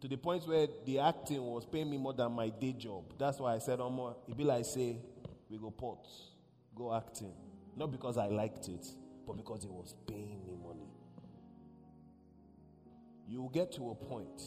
[0.00, 3.04] To the point where the acting was paying me more than my day job.
[3.18, 4.96] That's why I said, um, it be like, say,
[5.50, 6.06] we go port,
[6.74, 7.32] go acting.
[7.76, 8.86] Not because I liked it,
[9.26, 10.88] but because it was paying me money.
[13.26, 14.40] You get to a point,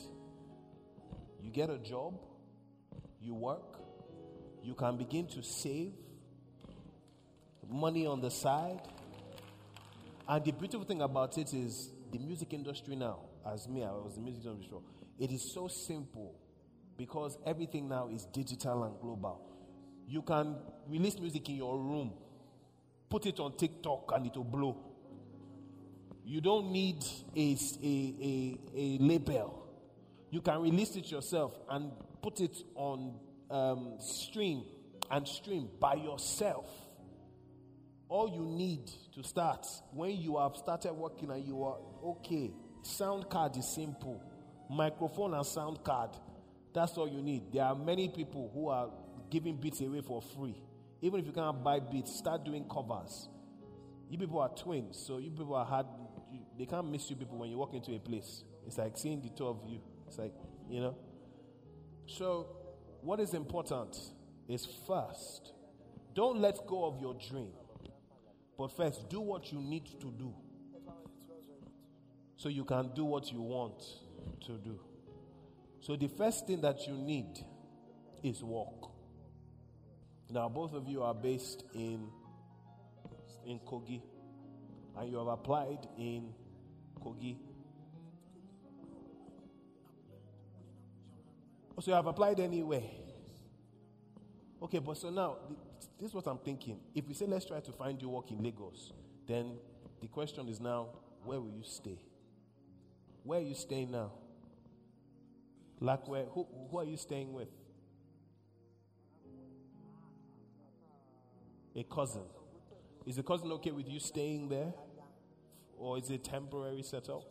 [1.41, 2.13] you get a job,
[3.21, 3.77] you work,
[4.63, 5.93] you can begin to save
[7.69, 8.81] money on the side.
[10.27, 14.15] And the beautiful thing about it is the music industry now, as me, I was
[14.15, 14.77] the music industry,
[15.21, 16.35] it is so simple
[16.97, 19.41] because everything now is digital and global.
[20.07, 20.57] You can
[20.87, 22.11] release music in your room
[23.11, 24.77] put it on TikTok and it will blow.
[26.25, 27.03] You don't need
[27.35, 29.67] a, a, a, a label.
[30.31, 33.19] You can release it yourself and put it on
[33.51, 34.63] um, stream
[35.11, 36.67] and stream by yourself.
[38.07, 43.29] All you need to start when you have started working and you are okay, sound
[43.29, 44.23] card is simple.
[44.71, 46.11] Microphone and sound card,
[46.73, 47.51] that's all you need.
[47.51, 48.89] There are many people who are
[49.29, 50.55] giving beats away for free.
[51.01, 53.27] Even if you can't buy beats, start doing covers.
[54.09, 55.87] You people are twins, so you people are hard.
[56.31, 58.43] You, they can't miss you people when you walk into a place.
[58.65, 59.81] It's like seeing the two of you.
[60.07, 60.33] It's like,
[60.69, 60.95] you know.
[62.05, 62.47] So,
[63.01, 63.97] what is important
[64.47, 65.53] is first,
[66.13, 67.51] don't let go of your dream.
[68.57, 70.33] But first, do what you need to do
[72.41, 73.83] so you can do what you want
[74.45, 74.79] to do.
[75.79, 77.43] So, the first thing that you need
[78.23, 78.91] is work.
[80.29, 82.07] Now, both of you are based in,
[83.45, 84.01] in Kogi,
[84.97, 86.33] and you have applied in
[87.03, 87.37] Kogi.
[91.79, 92.83] So you have applied anywhere.
[94.61, 95.37] Okay, but so now,
[95.99, 96.79] this is what I'm thinking.
[96.93, 98.93] If we say let's try to find you work in Lagos,
[99.25, 99.57] then
[100.01, 100.87] The question is now,
[101.23, 101.99] where will you stay?
[103.23, 104.11] Where are you staying now?
[105.81, 106.25] Like where?
[106.25, 107.49] Who, who are you staying with?
[111.75, 112.21] A cousin.
[113.07, 114.73] Is the cousin okay with you staying there?
[115.77, 117.23] Or is it temporary setup?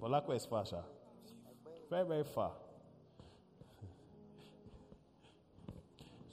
[0.00, 0.82] But Lakwa is far, sha.
[1.88, 2.52] Very, very far.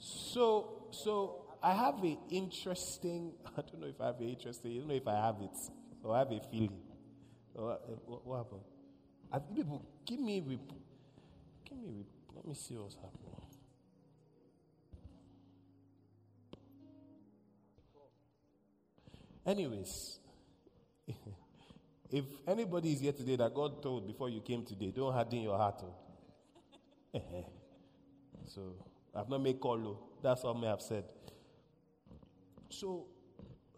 [0.04, 4.78] So, so I have an interesting, I don't know if I have an interesting, I
[4.78, 5.56] don't know if I have it,
[6.02, 6.80] or I have a feeling.
[7.56, 8.71] Uh, what, what happened?
[9.32, 10.40] I, people, give me,
[11.64, 12.04] give me,
[12.34, 13.32] let me see what's happening.
[19.44, 20.20] Anyways,
[22.10, 25.56] if anybody is here today that God told before you came today, don't harden your
[25.56, 25.82] heart.
[27.14, 27.20] Oh.
[28.46, 28.74] so
[29.14, 29.80] I've not made call.
[29.84, 29.98] Oh.
[30.22, 31.04] That's what I may have said.
[32.68, 33.06] So,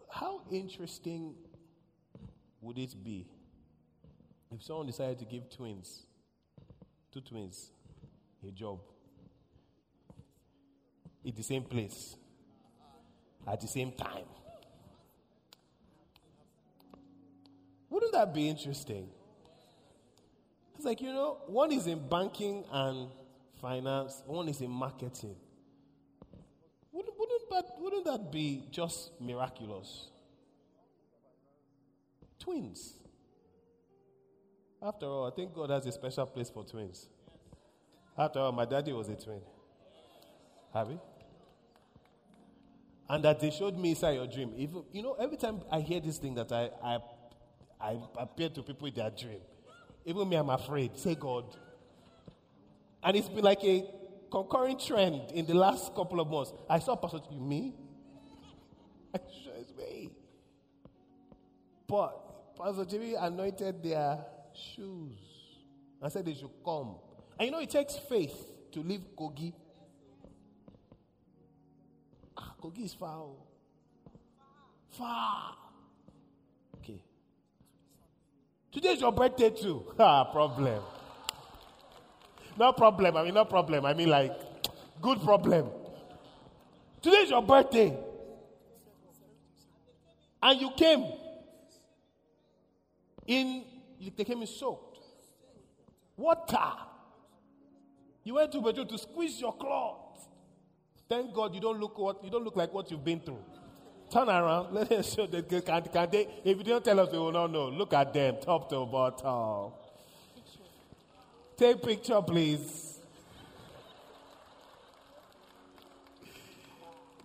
[0.09, 1.33] how interesting
[2.61, 3.25] would it be
[4.55, 6.03] if someone decided to give twins,
[7.11, 7.71] two twins,
[8.47, 8.79] a job
[11.25, 12.15] in the same place
[13.45, 14.23] at the same time?
[17.89, 19.09] Wouldn't that be interesting?
[20.75, 23.09] It's like, you know, one is in banking and
[23.61, 25.35] finance, one is in marketing.
[26.93, 30.07] Wouldn't, wouldn't, that, wouldn't that be just miraculous?
[32.39, 33.04] Twins.
[34.85, 37.07] After all, I think God has a special place for twins.
[38.17, 39.41] After all, my daddy was a twin.
[40.73, 40.91] Have?
[43.09, 44.53] And that they showed me inside your dream.
[44.57, 46.99] If, you know, every time I hear this thing that I, I
[47.79, 49.41] I appear to people in their dream.
[50.05, 50.97] Even me, I'm afraid.
[50.97, 51.45] Say God.
[53.03, 53.85] And it's been like a
[54.31, 56.53] concurrent trend in the last couple of months.
[56.69, 57.73] I saw Pastor you me.
[59.13, 60.09] I sure it's me.
[61.87, 64.25] But Pastor Jimmy anointed their
[64.55, 65.17] shoes
[66.01, 66.95] and said they should come.
[67.39, 69.53] And you know, it takes faith to leave Kogi.
[72.37, 73.17] Ah, Kogi is far.
[73.17, 73.37] Oh.
[74.89, 75.55] Far.
[78.75, 79.85] Today's your birthday too.
[79.99, 80.83] Ah, problem.
[82.59, 83.15] No problem.
[83.15, 83.85] I mean, no problem.
[83.85, 84.33] I mean, like,
[85.01, 85.69] good problem.
[87.01, 87.97] Today's your birthday.
[90.43, 91.05] And you came
[93.27, 93.63] in,
[94.15, 94.99] they came in soaked.
[96.17, 96.71] Water.
[98.23, 100.27] You went to bedroom to squeeze your cloth.
[101.07, 103.43] Thank God you don't look what you don't look like what you've been through.
[104.11, 104.73] Turn around.
[104.73, 107.31] Let us show the that can, can they, if you don't tell us, we will
[107.31, 107.69] not know.
[107.69, 109.73] Look at them, top to bottom.
[111.57, 112.99] Take picture, please.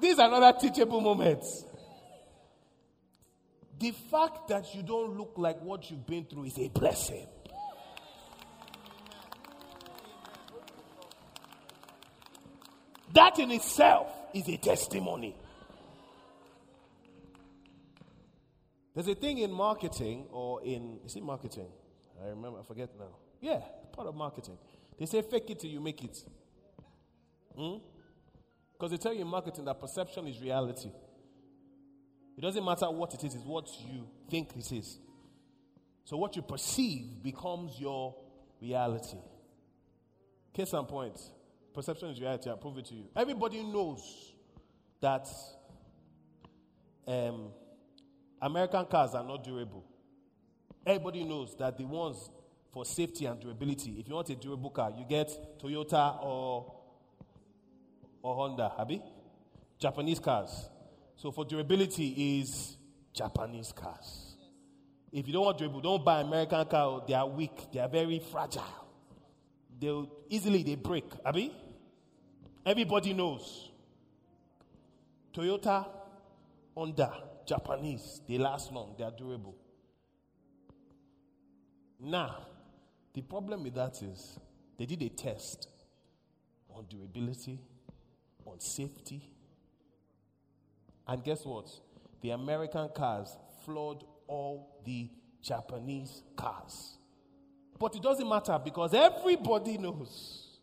[0.00, 1.64] These are another teachable moments.
[3.80, 7.26] The fact that you don't look like what you've been through is a blessing.
[13.14, 15.34] That in itself is a testimony.
[18.94, 21.68] There's a thing in marketing or in, is it marketing?
[22.22, 23.16] I remember, I forget now.
[23.40, 23.60] Yeah,
[23.92, 24.58] part of marketing.
[24.98, 26.22] They say fake it till you make it.
[27.48, 27.80] Because
[28.78, 28.88] hmm?
[28.88, 30.90] they tell you in marketing that perception is reality.
[32.36, 34.98] It doesn't matter what it is, it's what you think it is.
[36.04, 38.14] So what you perceive becomes your
[38.60, 39.18] reality.
[40.52, 41.20] Case and point.
[41.72, 42.50] Perception is reality.
[42.50, 43.04] I prove it to you.
[43.14, 44.32] Everybody knows
[45.00, 45.28] that
[47.06, 47.50] um,
[48.42, 49.84] American cars are not durable.
[50.84, 52.30] Everybody knows that the ones
[52.72, 56.74] for safety and durability, if you want a durable car, you get Toyota or,
[58.22, 59.02] or Honda, Abi?
[59.78, 60.68] Japanese cars.
[61.20, 62.78] So for durability is
[63.12, 64.36] Japanese cars.
[65.12, 67.02] If you don't want durable, don't buy American car.
[67.06, 67.70] They are weak.
[67.70, 68.88] They are very fragile.
[69.78, 71.04] They easily they break.
[71.26, 71.54] Abi?
[72.64, 73.70] Everybody knows.
[75.34, 75.86] Toyota,
[76.74, 77.12] Honda,
[77.46, 79.54] Japanese, they last long, they are durable.
[82.00, 82.46] Now,
[83.12, 84.38] the problem with that is
[84.78, 85.68] they did a test
[86.70, 87.60] on durability,
[88.46, 89.34] on safety.
[91.10, 91.68] And guess what?
[92.20, 95.10] The American cars floored all the
[95.42, 96.98] Japanese cars.
[97.80, 100.60] But it doesn't matter because everybody knows.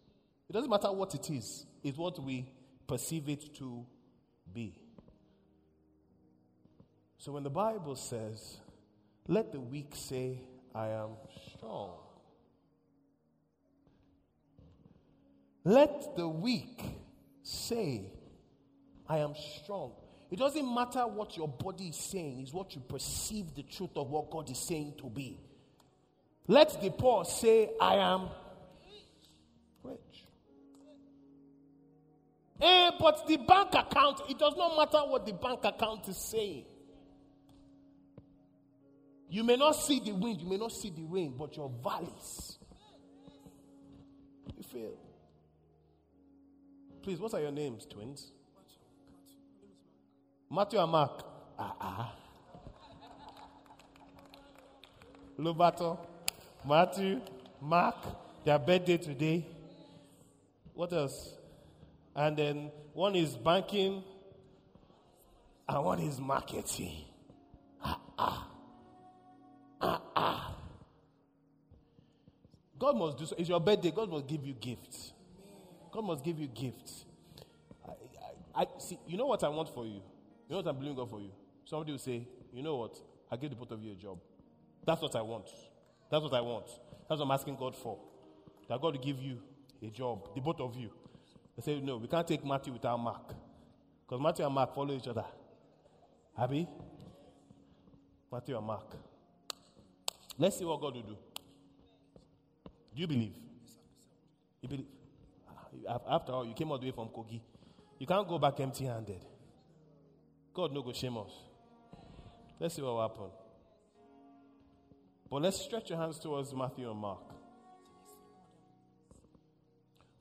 [0.49, 2.49] It doesn't matter what it is, it's what we
[2.87, 3.85] perceive it to
[4.53, 4.79] be.
[7.17, 8.57] So when the Bible says,
[9.27, 10.39] let the weak say,
[10.73, 11.09] I am
[11.53, 11.91] strong.
[15.65, 16.81] Let the weak
[17.43, 18.05] say,
[19.09, 19.91] I am strong.
[20.29, 24.09] It doesn't matter what your body is saying, it's what you perceive the truth of
[24.09, 25.39] what God is saying to be.
[26.47, 28.29] Let the poor say, I am
[29.83, 30.25] rich.
[32.59, 36.65] Eh, but the bank account, it does not matter what the bank account is saying.
[39.29, 42.57] You may not see the wind, you may not see the rain, but your valleys,
[44.55, 44.97] you feel.
[47.01, 48.31] Please, what are your names, twins?
[50.49, 51.23] Matthew and Mark.
[51.59, 52.15] Ah, ah.
[55.37, 55.99] Lobato,
[56.65, 57.21] Matthew,
[57.61, 57.95] Mark,
[58.43, 59.45] their birthday today.
[60.73, 61.33] What else?
[62.15, 64.03] And then one is banking
[65.67, 67.05] and one is marketing.
[67.83, 68.47] Ah, ah.
[69.81, 70.55] Ah, ah.
[72.79, 73.35] God must do so.
[73.37, 73.91] It's your birthday.
[73.91, 75.13] God must give you gifts.
[75.91, 77.05] God must give you gifts.
[77.85, 77.91] I,
[78.55, 78.97] I, I see.
[79.07, 80.01] You know what I want for you.
[80.47, 81.31] You know what I'm believing God for you.
[81.65, 83.01] Somebody will say, "You know what?
[83.29, 84.19] I give the both of you a job."
[84.85, 85.49] That's what I want.
[86.09, 86.67] That's what I want.
[87.07, 87.99] That's what I'm asking God for.
[88.69, 89.41] That God will give you
[89.81, 90.89] a job, the both of you.
[91.55, 93.33] They say, "No, we can't take Matthew without Mark,
[94.05, 95.25] because Matthew and Mark follow each other."
[96.37, 96.67] Abby,
[98.31, 98.95] Matthew and Mark.
[100.37, 101.17] Let's see what God will do.
[102.93, 103.35] Do you believe?
[104.61, 104.87] You believe?
[105.87, 107.41] Ah, after all, you came all the way from Kogi.
[107.99, 109.25] You can't go back empty handed.
[110.57, 111.29] God no go shame us.
[112.59, 113.29] Let's see what will happen.
[115.29, 117.21] But let's stretch your hands towards Matthew and Mark.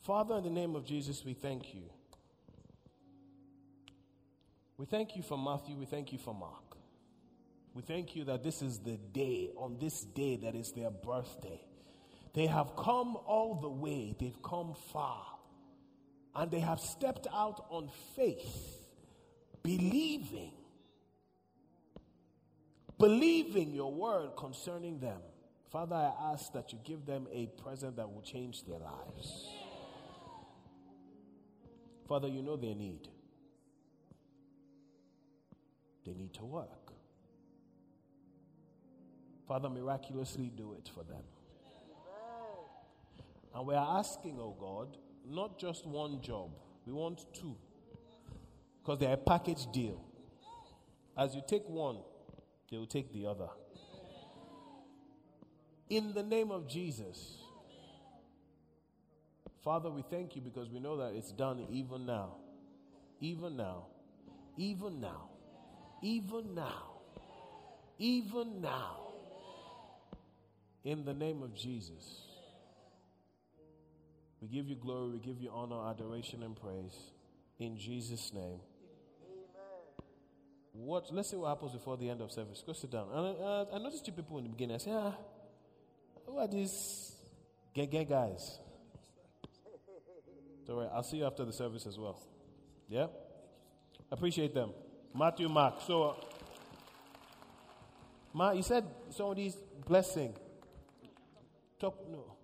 [0.02, 1.84] Father, in the name of Jesus, we thank you.
[4.76, 5.74] We thank you for Matthew.
[5.74, 6.76] We thank you for Mark.
[7.72, 11.62] We thank you that this is the day, on this day that is their birthday.
[12.34, 15.24] They have come all the way, they've come far,
[16.34, 18.85] and they have stepped out on faith,
[19.66, 20.52] believing,
[22.98, 25.20] believing your word concerning them.
[25.72, 29.48] Father, I ask that you give them a present that will change their lives.
[32.08, 33.08] Father, you know their need.
[36.04, 36.92] They need to work.
[39.48, 41.22] Father, miraculously do it for them.
[43.52, 44.96] And we are asking, oh God,
[45.28, 46.50] not just one job,
[46.86, 47.56] we want two.
[48.86, 50.00] Because they're a package deal.
[51.18, 51.98] As you take one,
[52.70, 53.48] they will take the other.
[55.90, 57.38] In the name of Jesus.
[59.64, 62.36] Father, we thank you because we know that it's done even now.
[63.20, 63.86] Even now.
[64.56, 65.30] Even now.
[66.00, 67.00] Even now.
[67.98, 68.98] Even now.
[70.84, 72.22] In the name of Jesus.
[74.40, 76.94] We give you glory, we give you honor, adoration, and praise.
[77.58, 78.60] In Jesus' name.
[80.78, 81.12] What?
[81.12, 82.62] Let's see what happens before the end of service.
[82.64, 83.08] Go sit down.
[83.12, 84.76] And uh, I noticed two people in the beginning.
[84.76, 85.14] I said, ah,
[86.26, 87.14] who are these
[87.74, 88.58] gang gang guys?
[90.66, 92.20] Don't worry, I'll see you after the service as well.
[92.88, 93.06] Yeah?
[94.10, 94.70] Appreciate them.
[95.14, 95.80] Matthew, Mark.
[95.86, 96.16] So,
[98.32, 99.54] Ma, you said somebody's
[99.86, 100.34] blessing.
[101.78, 102.36] Talk, no.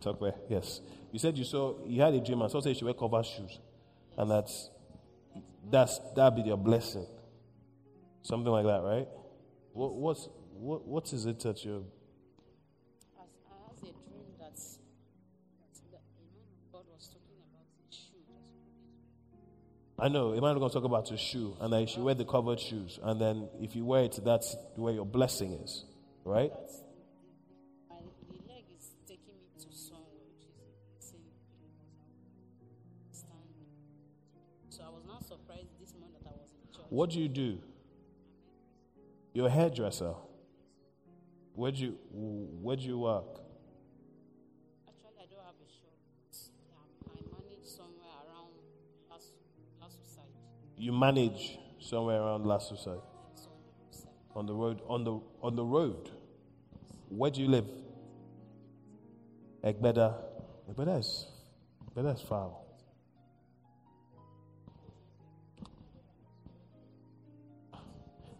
[0.00, 0.34] Talk where?
[0.48, 0.80] Yes.
[1.10, 3.58] You said you saw, you had a dream and say you should wear cover shoes.
[4.16, 4.70] And that's,
[5.70, 7.06] that's, that'd be your blessing.
[8.22, 9.08] Something like that, right?
[9.72, 11.82] What, what's, what, what is it that you're,
[19.98, 22.26] I know, man going to talk about your shoe, and that you should wear the
[22.26, 22.98] covered shoes.
[23.02, 25.84] And then if you wear it, that's where your blessing is,
[26.24, 26.50] right?
[26.50, 26.85] That
[36.96, 37.34] was in church.
[37.34, 37.58] What do you do?
[39.34, 40.14] You're a hairdresser.
[41.54, 41.98] Where do you,
[42.62, 43.40] where do you work?
[44.88, 45.92] Actually, I don't have a shop.
[47.08, 48.50] I manage somewhere around
[49.10, 49.32] last
[49.80, 50.24] last side.
[50.76, 53.00] You manage somewhere around Lasso side.
[53.90, 54.38] The.
[54.38, 56.10] On the road, on the on the road.
[57.08, 57.66] Where do you live?
[59.64, 60.14] Egbeda.
[60.70, 61.26] Egbeda is
[61.90, 62.65] Egbeda is far.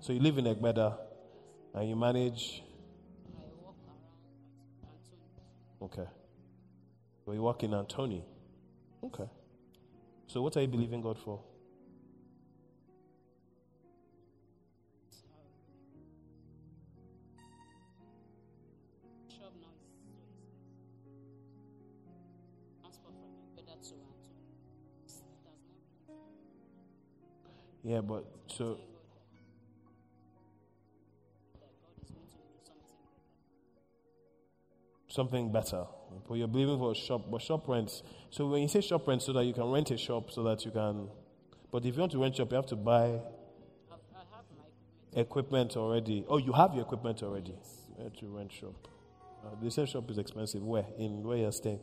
[0.07, 0.97] So you live in Egbeda
[1.75, 2.63] and you manage
[5.83, 6.07] okay.
[7.25, 8.25] So you work in Anthony.
[9.03, 9.29] Okay.
[10.29, 11.41] So what are you believing God for?
[27.83, 28.96] Yeah, but is
[35.17, 35.85] something better.
[36.29, 38.03] But you're believing for a shop, but shop rents.
[38.31, 40.65] So when you say shop rent, so that you can rent a shop, so that
[40.65, 41.09] you can.
[41.73, 45.77] But if you want to rent shop, you have to buy I have my equipment
[45.77, 46.25] already.
[46.29, 47.55] Oh, you have your equipment already.
[48.03, 48.89] Have to rent shop.
[49.45, 50.63] Uh, the same shop is expensive.
[50.63, 51.81] Where in where you're staying?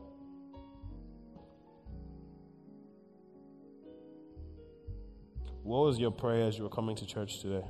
[5.64, 7.64] What was your prayer as you were coming to church today?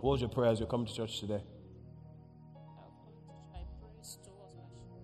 [0.00, 1.44] What was your prayer as you were coming to church today?
[3.54, 4.98] I praise towards my shop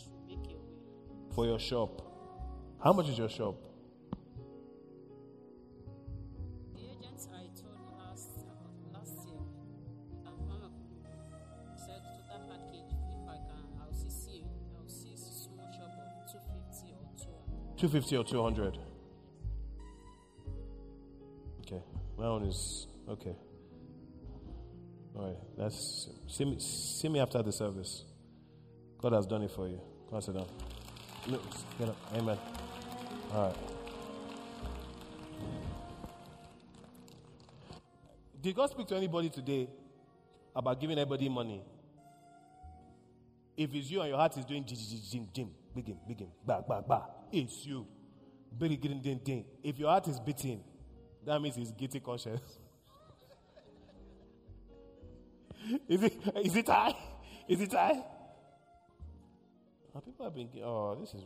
[0.00, 1.34] to make a way.
[1.34, 2.02] For your shop.
[2.84, 3.73] How much is your shop?
[17.84, 18.78] 250 or 200?
[21.60, 21.82] Okay.
[22.18, 23.36] That one is okay.
[25.14, 25.36] All right.
[25.58, 28.06] That's see me, see me after the service.
[29.02, 29.82] God has done it for you.
[30.06, 30.46] Come on, sit down.
[31.26, 31.42] Look,
[31.78, 31.96] get up.
[32.16, 32.38] Amen.
[33.32, 33.56] All right.
[38.40, 39.68] Did God speak to anybody today
[40.56, 41.62] about giving everybody money?
[43.58, 44.78] If it's you and your heart is doing jim,
[45.10, 47.86] jim, jim, begin, begin, ba, ba, ba, it's you.
[48.60, 50.62] If your heart is beating,
[51.26, 52.58] that means it's guilty conscience.
[55.88, 56.12] is it
[56.42, 56.94] is it high?
[57.48, 58.02] Is it high?
[59.94, 61.22] And people have been oh this is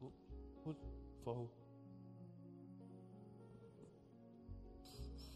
[0.00, 0.12] who,
[0.64, 0.76] who
[1.24, 1.50] for who?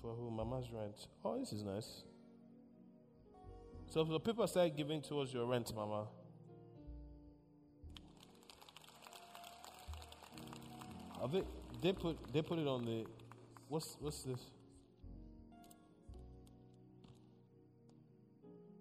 [0.01, 0.31] For who?
[0.31, 1.09] Mama's rent.
[1.25, 2.05] Oh, this is nice.
[3.89, 6.07] So the people start giving towards your rent, Mama.
[11.21, 11.43] Have they,
[11.83, 13.05] they put they put it on the
[13.69, 14.41] what's what's this?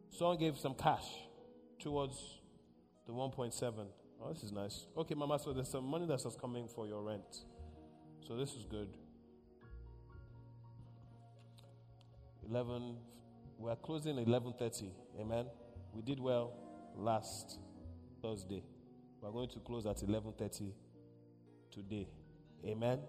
[0.10, 1.06] Someone gave some cash
[1.80, 2.18] towards
[3.08, 3.88] the 1.7.
[4.22, 4.86] Oh, this is nice.
[4.98, 5.40] Okay, Mama.
[5.40, 7.46] So there's some money that's just coming for your rent.
[8.28, 8.90] So this is good.
[12.50, 12.98] 11.
[13.58, 14.92] We're closing 11:30.
[15.20, 15.46] Amen.
[15.94, 16.54] We did well
[16.96, 17.60] last
[18.22, 18.64] Thursday.
[19.22, 20.74] We're going to close at 11:30
[21.72, 22.08] today.
[22.66, 23.00] Amen.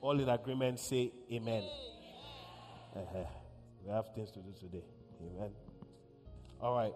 [0.00, 1.64] All in agreement say amen.
[2.94, 3.24] Uh-huh.
[3.84, 4.84] We have things to do today.
[5.20, 5.50] Amen.
[6.60, 6.92] All right.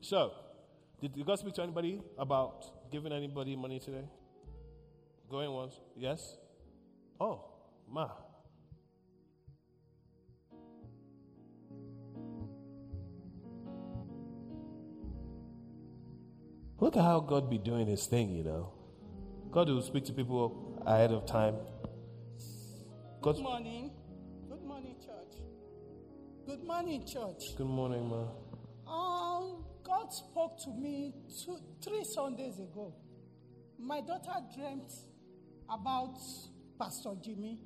[0.00, 0.32] So,
[1.00, 4.04] did you God speak to anybody about giving anybody money today?
[5.30, 5.80] Going once?
[5.96, 6.36] Yes?
[7.20, 7.44] Oh,
[7.90, 8.08] ma.
[16.80, 18.72] Look at how God be doing his thing, you know.
[19.50, 21.56] God will speak to people ahead of time.
[23.22, 23.90] Good morning.
[24.48, 25.40] Good morning, church.
[26.46, 27.56] Good morning, church.
[27.56, 28.26] good morning, ma.
[28.86, 31.14] Um, God spoke to me
[31.44, 32.94] two, three Sundays ago.
[33.78, 34.92] My daughter dreamt
[35.70, 36.18] about
[36.78, 37.60] Pastor Jimmy.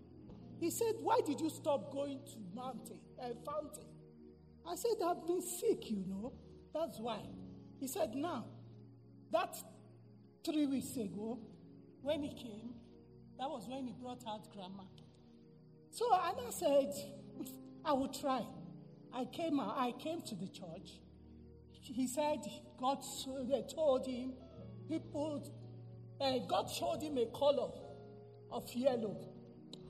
[0.60, 3.88] He said, "Why did you stop going to mountain, uh, fountain?"
[4.66, 6.32] I said, "I've been sick, you know.
[6.72, 7.20] That's why."
[7.80, 8.44] He said, "Now,
[9.32, 9.56] that
[10.44, 11.40] three weeks ago,
[12.02, 12.74] when he came,
[13.39, 14.84] that was when he brought out grandma."
[15.91, 16.93] So Anna said,
[17.84, 18.45] I will try.
[19.12, 21.01] I came out, I came to the church.
[21.70, 22.41] He said
[22.78, 22.99] God
[23.49, 24.34] they told him,
[24.89, 25.43] people,
[26.20, 27.70] uh, God showed him a color
[28.51, 29.16] of yellow.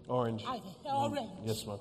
[0.08, 0.44] Orange.
[0.46, 1.28] I, orange.
[1.44, 1.78] Yes, ma'am.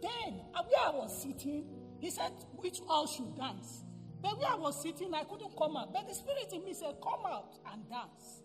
[0.00, 1.64] Then, uh, where I was sitting,
[2.00, 3.84] he said, which all should dance.
[4.20, 5.92] But where I was sitting, I couldn't come out.
[5.92, 8.42] But the spirit in me said, come out and dance.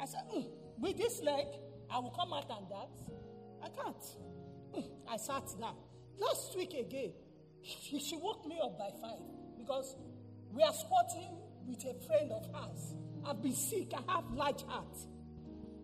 [0.00, 0.42] I said, "Hmm,
[0.80, 1.46] with this leg,
[1.92, 3.10] I will come out and dance.
[3.62, 4.04] I can't.
[4.74, 5.76] Hmm, I sat down.
[6.18, 7.12] Last week again,
[7.62, 9.20] she, she woke me up by five
[9.58, 9.96] because
[10.50, 11.36] we are squatting
[11.66, 12.94] with a friend of ours.
[13.24, 13.92] I've been sick.
[13.94, 14.96] I have large heart.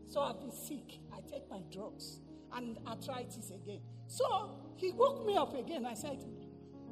[0.08, 0.98] So I've been sick.
[1.12, 2.20] I take my drugs
[2.54, 3.80] and arthritis again.
[4.06, 5.84] So he woke me up again.
[5.84, 6.24] I said,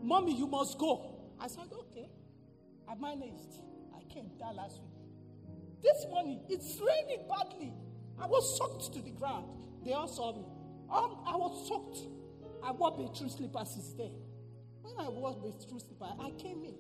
[0.03, 1.33] Mommy, you must go.
[1.41, 2.09] I said, Okay.
[2.89, 3.61] I managed.
[3.95, 4.93] I came that last week.
[5.83, 7.73] This morning, it's raining badly.
[8.21, 9.47] I was soaked to the ground.
[9.85, 10.45] They all saw me.
[10.93, 11.99] Um, I was soaked.
[12.63, 14.11] I wore true slippers there.
[14.83, 15.33] When I wore
[15.69, 16.75] true slippers, I came in.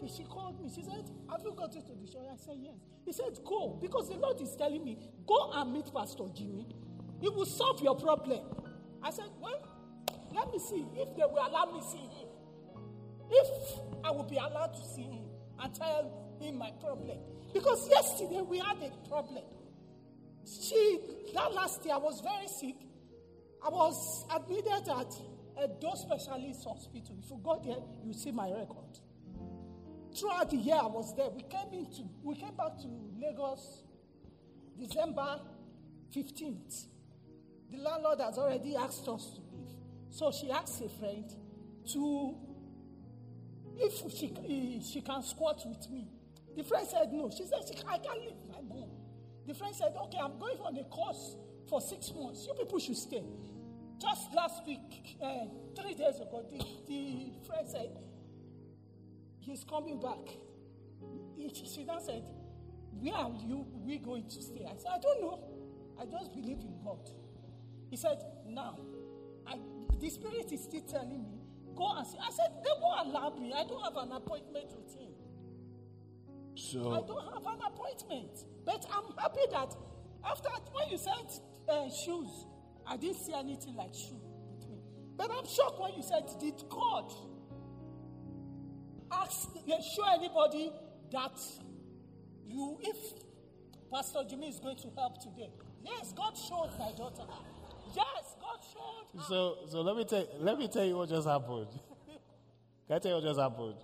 [0.00, 0.70] She, she called me.
[0.74, 1.92] She said, Have you got to the?
[1.92, 2.74] I said, Yes.
[3.04, 3.78] He said, Go.
[3.80, 6.66] Because the Lord is telling me, Go and meet Pastor Jimmy.
[7.20, 8.40] He will solve your problem.
[9.02, 9.60] I said, Well,
[10.32, 12.28] let me see if they will allow me to see him.
[13.30, 15.24] If I will be allowed to see him
[15.62, 17.18] and tell him my problem.
[17.52, 19.44] Because yesterday we had a problem.
[20.48, 20.98] She,
[21.34, 22.76] that last year, I was very sick.
[23.64, 25.14] I was admitted at
[25.62, 27.16] a dose specialist hospital.
[27.22, 28.98] If you go there, you see my record.
[30.16, 32.88] Throughout the year I was there, we came into we came back to
[33.20, 33.82] Lagos
[34.78, 35.40] December
[36.14, 36.86] 15th.
[37.70, 39.70] The landlord has already asked us to leave.
[40.10, 41.24] So she asked a friend
[41.92, 42.34] to
[43.76, 46.08] if she, she can squat with me.
[46.56, 47.30] The friend said no.
[47.30, 48.47] She said, I can't leave.
[49.48, 51.36] The friend said, okay, I'm going on a course
[51.70, 52.46] for six months.
[52.46, 53.24] You people should stay.
[53.98, 57.96] Just last week, uh, three days ago, the, the friend said,
[59.40, 60.36] he's coming back.
[61.34, 62.24] He, she then said,
[63.00, 64.66] where are you we going to stay?
[64.66, 65.40] I said, I don't know.
[65.98, 67.08] I just believe in God.
[67.88, 68.78] He said, now,
[69.46, 69.56] I,
[69.98, 71.40] the spirit is still telling me,
[71.74, 72.18] go and see.
[72.18, 73.54] I said, they won't allow me.
[73.56, 75.07] I don't have an appointment with him.
[76.58, 78.44] So I don't have an appointment.
[78.64, 79.74] But I'm happy that
[80.24, 81.14] after when you said
[81.68, 82.46] uh, shoes,
[82.86, 84.78] I didn't see anything like shoe with me.
[85.16, 87.12] But I'm shocked when you said, Did God
[89.12, 89.50] ask,
[89.94, 90.72] show anybody
[91.12, 91.38] that
[92.46, 92.96] you, if
[93.92, 95.50] Pastor Jimmy is going to help today?
[95.84, 97.22] Yes, God showed my daughter.
[97.94, 99.20] Yes, God showed.
[99.20, 99.26] Her.
[99.28, 101.68] So, so let me tell let me tell you what just happened.
[102.88, 103.76] Can I tell you what just happened?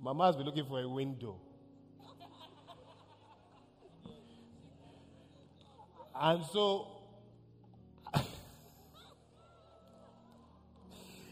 [0.00, 1.40] Mama has been looking for a window.
[6.14, 6.88] And so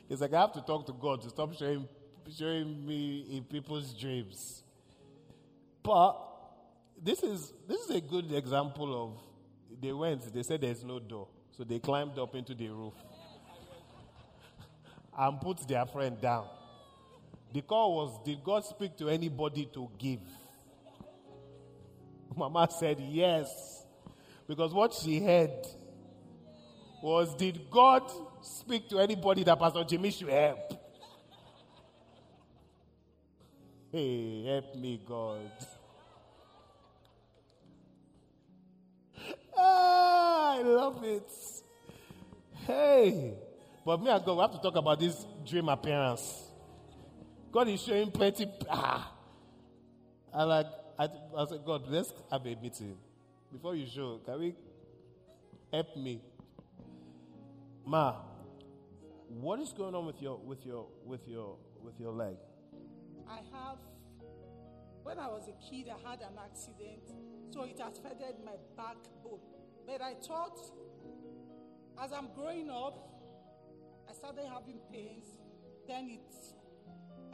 [0.08, 1.88] it's like I have to talk to God to stop showing,
[2.36, 4.62] showing me in people's dreams.
[5.82, 6.16] But
[7.02, 9.12] this is this is a good example of
[9.80, 11.28] they went, they said there's no door.
[11.52, 12.94] So they climbed up into the roof
[15.18, 16.46] and put their friend down.
[17.56, 20.20] The call was Did God speak to anybody to give?
[22.36, 23.86] Mama said yes.
[24.46, 25.66] Because what she heard
[27.02, 28.02] was Did God
[28.42, 30.58] speak to anybody that Pastor Jimmy should help?
[33.90, 35.50] Hey, help me, God.
[39.56, 41.30] Ah, I love it.
[42.66, 43.32] Hey.
[43.86, 46.45] But me and God, we have to talk about this dream appearance.
[47.52, 48.46] God is showing plenty.
[48.68, 49.12] Ah.
[50.32, 50.66] I like,
[50.98, 52.96] I, I said, God, let's have a meeting.
[53.52, 54.54] Before you show, can we
[55.72, 56.20] help me?
[57.86, 58.16] Ma,
[59.28, 62.36] what is going on with your with your with your with your leg?
[63.28, 63.78] I have
[65.02, 67.14] when I was a kid I had an accident,
[67.50, 69.40] so it affected my backbone.
[69.86, 70.58] But I thought
[72.02, 73.08] as I'm growing up,
[74.08, 75.24] I started having pains.
[75.86, 76.34] Then it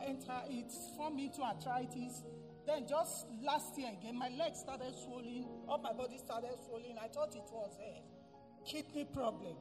[0.06, 2.22] enter it formed into arthritis.
[2.66, 6.96] Then just last year again, my legs started swelling, all my body started swelling.
[7.02, 8.02] I thought it was a
[8.68, 9.56] kidney problem.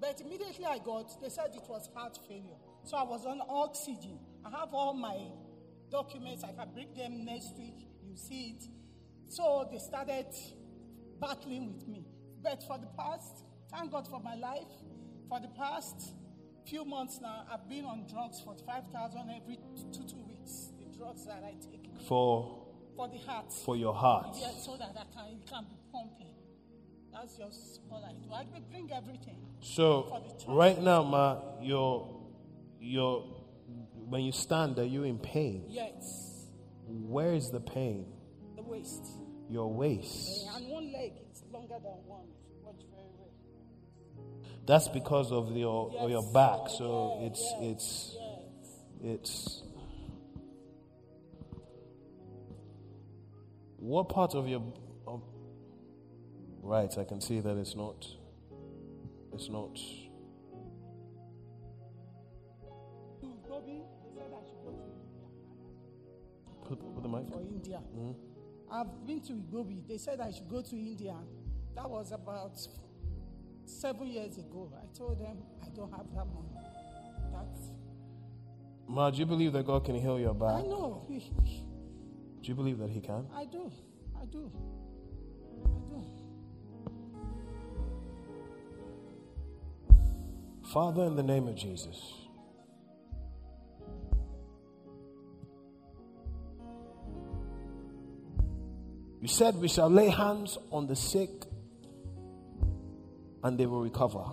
[0.00, 2.58] But immediately I got, they said it was heart failure.
[2.84, 4.18] So I was on oxygen.
[4.44, 5.16] I have all my
[5.90, 6.42] documents.
[6.42, 7.86] I can bring them next week.
[8.04, 8.64] You see it.
[9.28, 10.26] So they started
[11.20, 12.04] battling with me.
[12.42, 14.72] But for the past, thank God for my life,
[15.28, 16.14] for the past
[16.64, 19.58] few months now, I've been on drugs for 5,000 every
[19.92, 20.70] two, two weeks.
[20.78, 21.90] The drugs that I take.
[22.06, 22.62] For
[22.96, 23.52] for the heart.
[23.52, 24.36] For your heart.
[24.38, 26.34] Yes, so that I can it can be pumping.
[27.12, 28.32] That's just all I do.
[28.32, 29.38] I bring everything.
[29.60, 32.20] So right now, ma, your
[32.80, 33.24] your
[34.08, 35.64] when you stand, are you in pain?
[35.68, 36.46] Yes.
[36.86, 38.06] Where is the pain?
[38.56, 39.04] The waist.
[39.48, 40.46] Your waist.
[40.54, 42.26] And one leg is longer than one.
[44.66, 46.10] That's because of your yes.
[46.10, 46.68] your back.
[46.68, 48.16] So it's it's
[49.02, 49.62] it's
[53.78, 54.62] what part of your
[55.06, 55.22] of,
[56.62, 56.96] right?
[56.96, 58.06] I can see that it's not
[59.32, 59.78] it's not.
[66.68, 67.28] Put, put the mic.
[67.28, 67.80] For India.
[67.94, 68.12] Mm-hmm.
[68.72, 69.86] I've been to Igbobi.
[69.86, 71.14] They said I should go to India.
[71.74, 72.56] That was about
[73.64, 74.72] seven years ago.
[74.76, 76.56] I told them I don't have that money.
[77.32, 77.70] That's
[78.88, 80.56] Ma, do you believe that God can heal your back?
[80.56, 81.06] I know.
[81.08, 83.24] Do you believe that He can?
[83.32, 83.70] I do.
[84.20, 84.50] I do.
[85.64, 86.04] I do.
[90.72, 92.22] Father, in the name of Jesus.
[99.20, 101.44] You said we shall lay hands on the sick
[103.42, 104.24] and they will recover.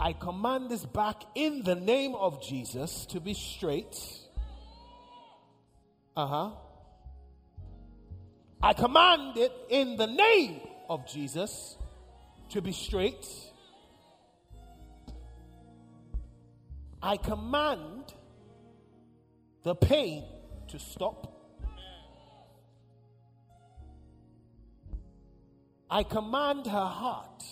[0.00, 3.98] I command this back in the name of Jesus to be straight.
[6.16, 6.50] Uh huh.
[8.62, 11.76] I command it in the name of Jesus
[12.50, 13.26] to be straight.
[17.02, 18.12] I command
[19.62, 20.24] the pain
[20.68, 21.37] to stop.
[25.90, 27.44] I command her heart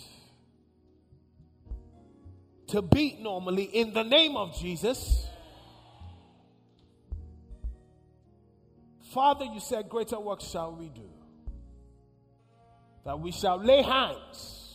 [2.68, 5.26] to beat normally in the name of Jesus.
[9.12, 11.08] Father, you said, Greater work shall we do.
[13.04, 14.66] That we shall lay hands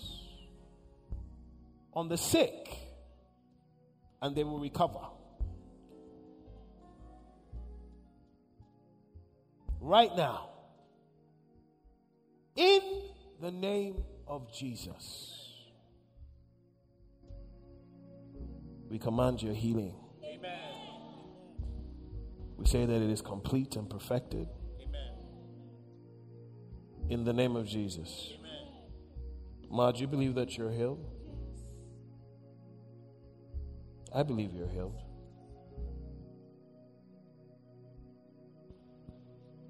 [1.93, 2.75] on the sick
[4.21, 4.99] and they will recover.
[9.79, 10.49] Right now,
[12.55, 12.81] in
[13.41, 13.95] the name
[14.27, 15.47] of Jesus.
[18.87, 19.95] We command your healing.
[20.23, 20.59] Amen.
[22.57, 24.47] We say that it is complete and perfected.
[24.79, 25.13] Amen.
[27.09, 28.33] In the name of Jesus.
[28.39, 28.51] Amen.
[29.71, 31.03] Ma, do you believe that you're healed?
[34.13, 35.01] I believe you're healed.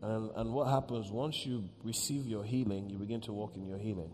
[0.01, 3.77] And, and what happens once you receive your healing, you begin to walk in your
[3.77, 4.11] healing.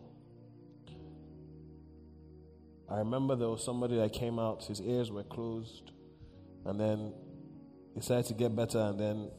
[2.90, 5.92] I remember there was somebody that came out, his ears were closed,
[6.66, 7.14] and then
[7.96, 9.32] he started to get better, and then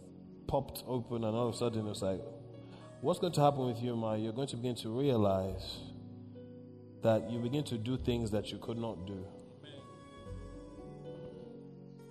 [0.47, 2.21] popped open, and all of a sudden it was like,
[3.01, 4.15] What's going to happen with you, Ma?
[4.15, 5.79] You're going to begin to realize
[7.03, 9.25] that you begin to do things that you could not do.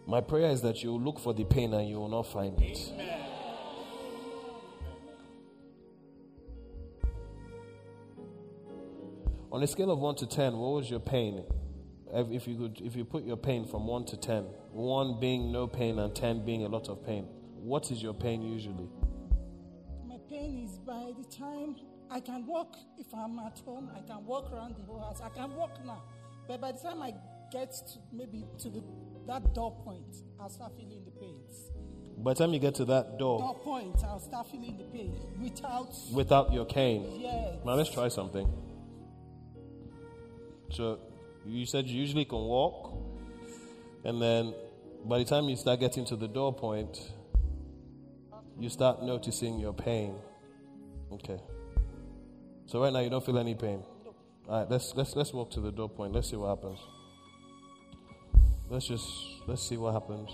[0.05, 2.79] My prayer is that you look for the pain and you will not find it.
[2.93, 3.16] Amen.
[9.51, 11.43] On a scale of 1 to 10, what was your pain?
[12.13, 15.67] If you could if you put your pain from 1 to 10, 1 being no
[15.67, 17.23] pain and 10 being a lot of pain,
[17.61, 18.89] what is your pain usually?
[20.07, 21.75] My pain is by the time
[22.09, 25.21] I can walk if I'm at home, I can walk around the whole house.
[25.21, 26.01] I can walk now.
[26.47, 27.13] But by the time I
[27.51, 28.81] get to maybe to the,
[29.27, 31.71] that door point, I'll start feeling the pains.
[32.19, 35.13] By the time you get to that door, Door point, I'll start feeling the pain
[35.41, 35.93] without.
[36.13, 37.05] without your cane.
[37.19, 37.59] Yes.
[37.65, 38.47] Now let's try something.
[40.69, 40.99] So
[41.45, 42.93] you said you usually can walk,
[44.03, 44.53] and then
[45.05, 46.99] by the time you start getting to the door point,
[48.59, 50.15] you start noticing your pain.
[51.11, 51.39] Okay.
[52.65, 53.83] So right now you don't feel any pain.
[54.49, 56.13] All right, let's let's let's walk to the door point.
[56.13, 56.79] Let's see what happens.
[58.69, 59.07] Let's just
[59.47, 60.29] let's see what happens.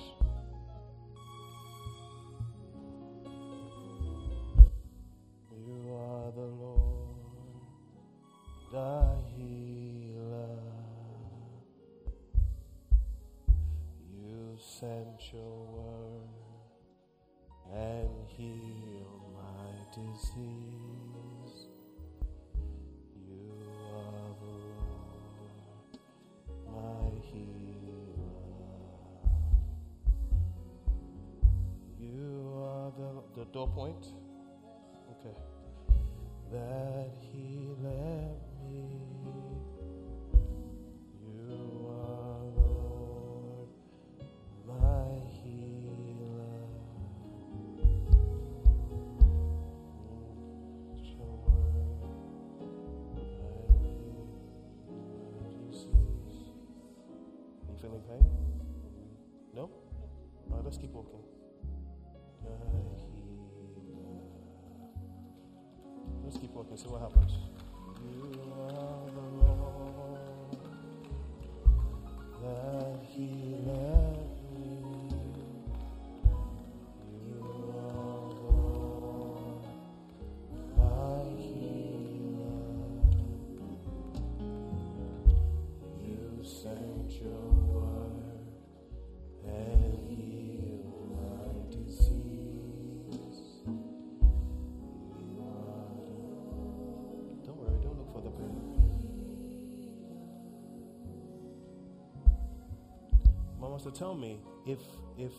[103.84, 104.80] So tell me if
[105.18, 105.32] if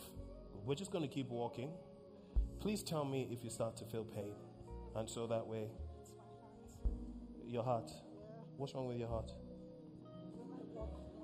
[0.65, 1.71] we're just going to keep walking,
[2.65, 4.33] Please tell me if you start to feel pain.
[4.95, 5.67] And so that way,
[7.47, 7.91] your heart.
[8.57, 9.31] What's wrong with your heart?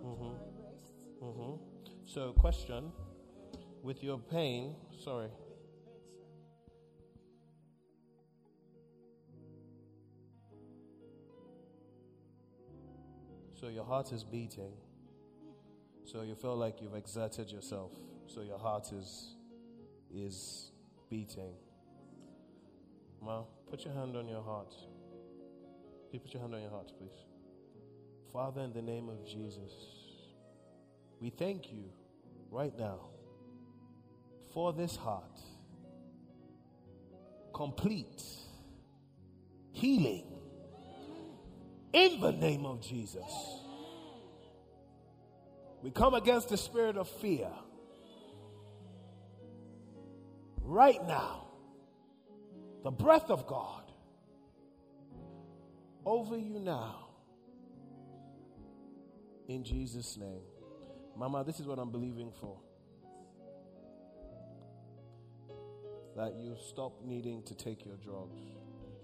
[0.05, 1.25] Mm-hmm.
[1.25, 1.63] Mm-hmm.
[2.05, 2.91] So, question
[3.81, 5.29] with your pain, sorry.
[13.59, 14.73] So, your heart is beating.
[16.05, 17.91] So, you feel like you've exerted yourself.
[18.27, 19.35] So, your heart is
[20.13, 20.71] is
[21.09, 21.53] beating.
[23.21, 24.73] Ma, put your hand on your heart.
[26.09, 27.25] Can you put your hand on your heart, please?
[28.33, 29.71] Father, in the name of Jesus,
[31.19, 31.83] we thank you
[32.49, 32.99] right now
[34.53, 35.39] for this heart.
[37.53, 38.23] Complete
[39.71, 40.25] healing
[41.93, 43.60] in the name of Jesus.
[45.83, 47.49] We come against the spirit of fear
[50.63, 51.47] right now.
[52.83, 53.83] The breath of God
[56.05, 57.07] over you now.
[59.47, 60.41] In Jesus' name.
[61.15, 62.57] Mama, this is what I'm believing for.
[66.15, 68.39] That you stop needing to take your drugs.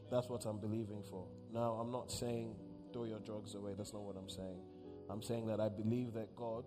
[0.09, 1.27] That's what I'm believing for.
[1.53, 2.55] Now, I'm not saying
[2.93, 3.73] throw your drugs away.
[3.77, 4.61] That's not what I'm saying.
[5.09, 6.65] I'm saying that I believe that God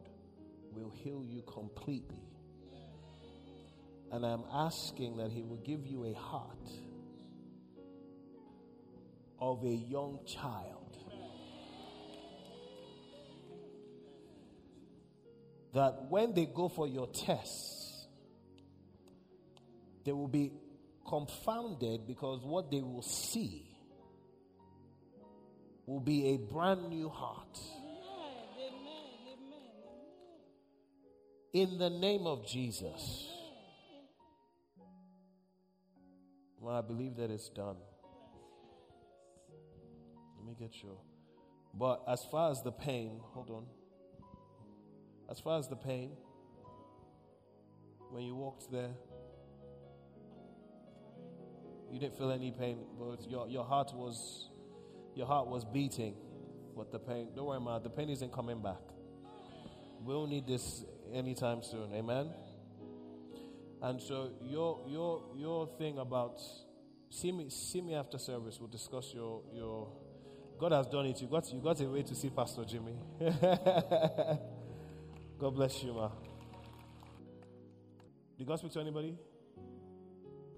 [0.72, 2.24] will heal you completely.
[4.12, 6.68] And I'm asking that He will give you a heart
[9.38, 10.96] of a young child.
[15.74, 18.06] That when they go for your tests,
[20.04, 20.52] they will be
[21.06, 23.66] confounded because what they will see
[25.86, 27.58] will be a brand new heart.
[31.52, 33.28] In the name of Jesus.
[36.60, 37.76] Well, I believe that it's done.
[40.36, 40.98] Let me get sure.
[41.74, 43.66] But as far as the pain, hold on.
[45.28, 46.12] As far as the pain,
[48.10, 48.90] when you walked there,
[51.90, 54.50] you didn't feel any pain, but your, your heart was
[55.16, 56.14] your heart was beating.
[56.76, 58.80] But the pain, don't worry, man, the pain isn't coming back.
[60.00, 60.84] We'll need this
[61.14, 61.92] anytime soon.
[61.94, 62.30] Amen.
[63.82, 66.40] And so your your your thing about
[67.08, 68.58] see me see me after service.
[68.60, 69.88] We'll discuss your your
[70.58, 71.20] God has done it.
[71.22, 72.98] You got you got a way to see Pastor Jimmy.
[75.38, 76.10] God bless you, ma.
[78.36, 79.16] Did God speak to anybody?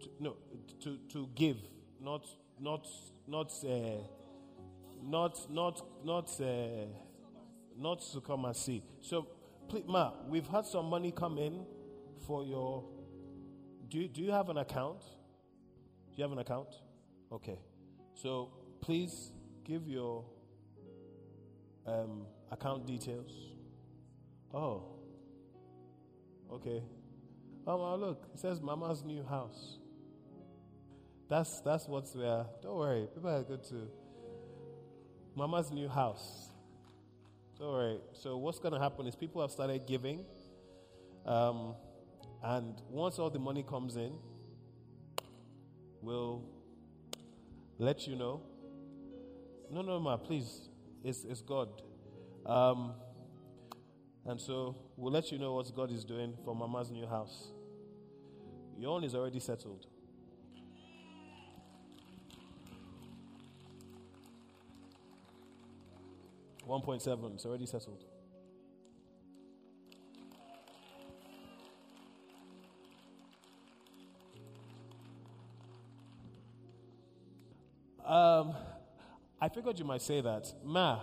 [0.03, 0.37] To, no,
[0.83, 1.59] to to give,
[2.01, 2.27] not
[2.61, 2.87] not
[3.29, 3.69] not uh,
[5.03, 6.87] not not not uh,
[7.77, 8.83] not to come and see.
[9.01, 9.27] So,
[9.69, 11.65] please, ma, we've had some money come in
[12.27, 12.85] for your.
[13.89, 15.01] Do you, do you have an account?
[15.01, 16.69] Do you have an account?
[17.31, 17.59] Okay.
[18.15, 18.51] So
[18.81, 19.33] please
[19.65, 20.25] give your
[21.87, 23.33] um, account details.
[24.53, 24.85] Oh.
[26.53, 26.83] Okay.
[27.67, 29.79] Oh, well, look, it says Mama's new house.
[31.29, 32.45] That's that's what's there.
[32.63, 33.89] Don't worry, people are good to
[35.35, 36.52] Mama's new house.
[37.63, 38.01] Don't.
[38.13, 40.25] So what's going to happen is people have started giving,
[41.25, 41.77] um,
[42.43, 44.15] and once all the money comes in,
[46.01, 46.43] we'll
[47.79, 48.43] let you know.
[49.71, 50.71] No, no, ma, please.
[51.05, 51.69] It's, it's God.
[52.47, 52.95] Um,
[54.27, 57.53] and so we'll let you know what God is doing for Mama's new house.
[58.77, 59.87] Your own is already settled.
[66.65, 68.05] One point seven, it's already settled.
[78.05, 78.55] Um,
[79.41, 80.53] I figured you might say that.
[80.65, 81.01] Ma,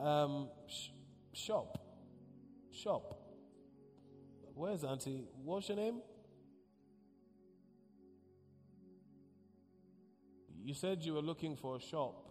[0.00, 0.88] um, sh-
[1.32, 1.78] shop.
[2.72, 3.18] Shop.
[4.54, 5.24] Where's Auntie?
[5.44, 6.00] What's your name?
[10.64, 12.28] You said you were looking for a shop.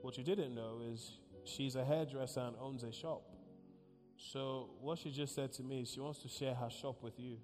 [0.00, 3.22] What you didn't know is she's a hairdresser and owns a shop.
[4.16, 7.18] So, what she just said to me is she wants to share her shop with
[7.18, 7.38] you.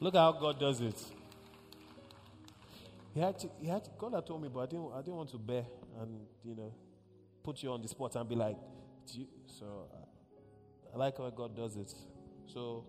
[0.00, 1.00] Look how God does it.
[3.14, 5.14] He had to, he had to, God had told me, but I didn't, I didn't
[5.14, 5.64] want to bear
[6.00, 6.72] and, you know,
[7.42, 8.56] put you on the spot and be like,
[9.46, 11.94] so I, I like how God does it.
[12.46, 12.84] So,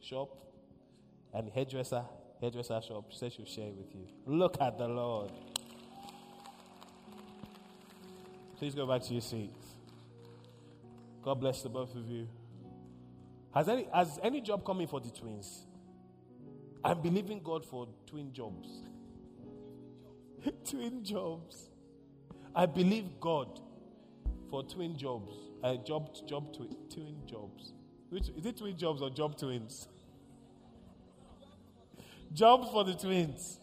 [0.00, 0.36] shop
[1.32, 2.04] and hairdresser,
[2.40, 4.06] hairdresser shop, said she'll share it with you.
[4.26, 5.30] Look at the Lord.
[8.58, 9.66] Please go back to your seats.
[11.22, 12.28] God bless the both of you.
[13.54, 15.66] Has any has any job coming for the twins?
[16.84, 18.68] I'm believing God for twin jobs.
[20.70, 21.70] twin jobs.
[22.54, 23.60] I believe God
[24.50, 25.34] for twin jobs.
[25.62, 27.72] Uh, job job twi- twin jobs.
[28.08, 29.88] Which is it twin jobs or job twins?
[32.32, 33.58] Jobs for the twins.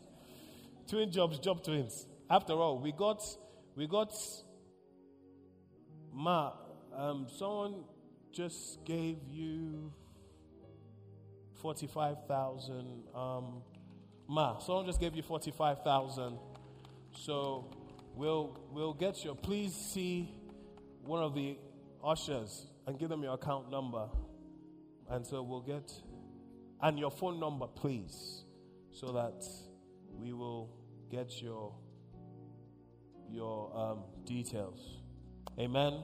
[0.88, 2.07] Twin jobs, job twins.
[2.30, 3.22] After all, we got
[3.76, 4.13] we got
[6.13, 6.51] Ma,
[6.95, 7.84] um, someone
[8.32, 9.93] just gave you
[11.61, 13.03] 45,000.
[13.13, 13.61] Um,
[14.28, 16.39] Ma, someone just gave you 45,000.
[17.13, 17.70] So
[18.15, 20.34] we'll, we'll get your, please see
[21.03, 21.59] one of the
[22.03, 24.09] ushers and give them your account number.
[25.09, 25.91] And so we'll get,
[26.82, 28.43] and your phone number, please,
[28.99, 29.45] so that
[30.19, 30.71] we will
[31.11, 31.71] get your,
[33.29, 34.97] your um, details.
[35.59, 36.01] Amen.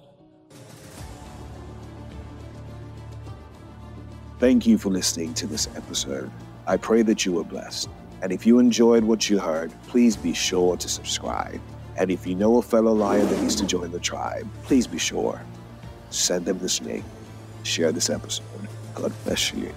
[4.37, 6.29] Thank you for listening to this episode.
[6.67, 7.89] I pray that you were blessed.
[8.21, 11.59] And if you enjoyed what you heard, please be sure to subscribe.
[11.97, 14.99] And if you know a fellow lion that needs to join the tribe, please be
[14.99, 15.41] sure.
[16.11, 17.03] Send them this link.
[17.63, 18.45] Share this episode.
[18.93, 19.73] God bless you.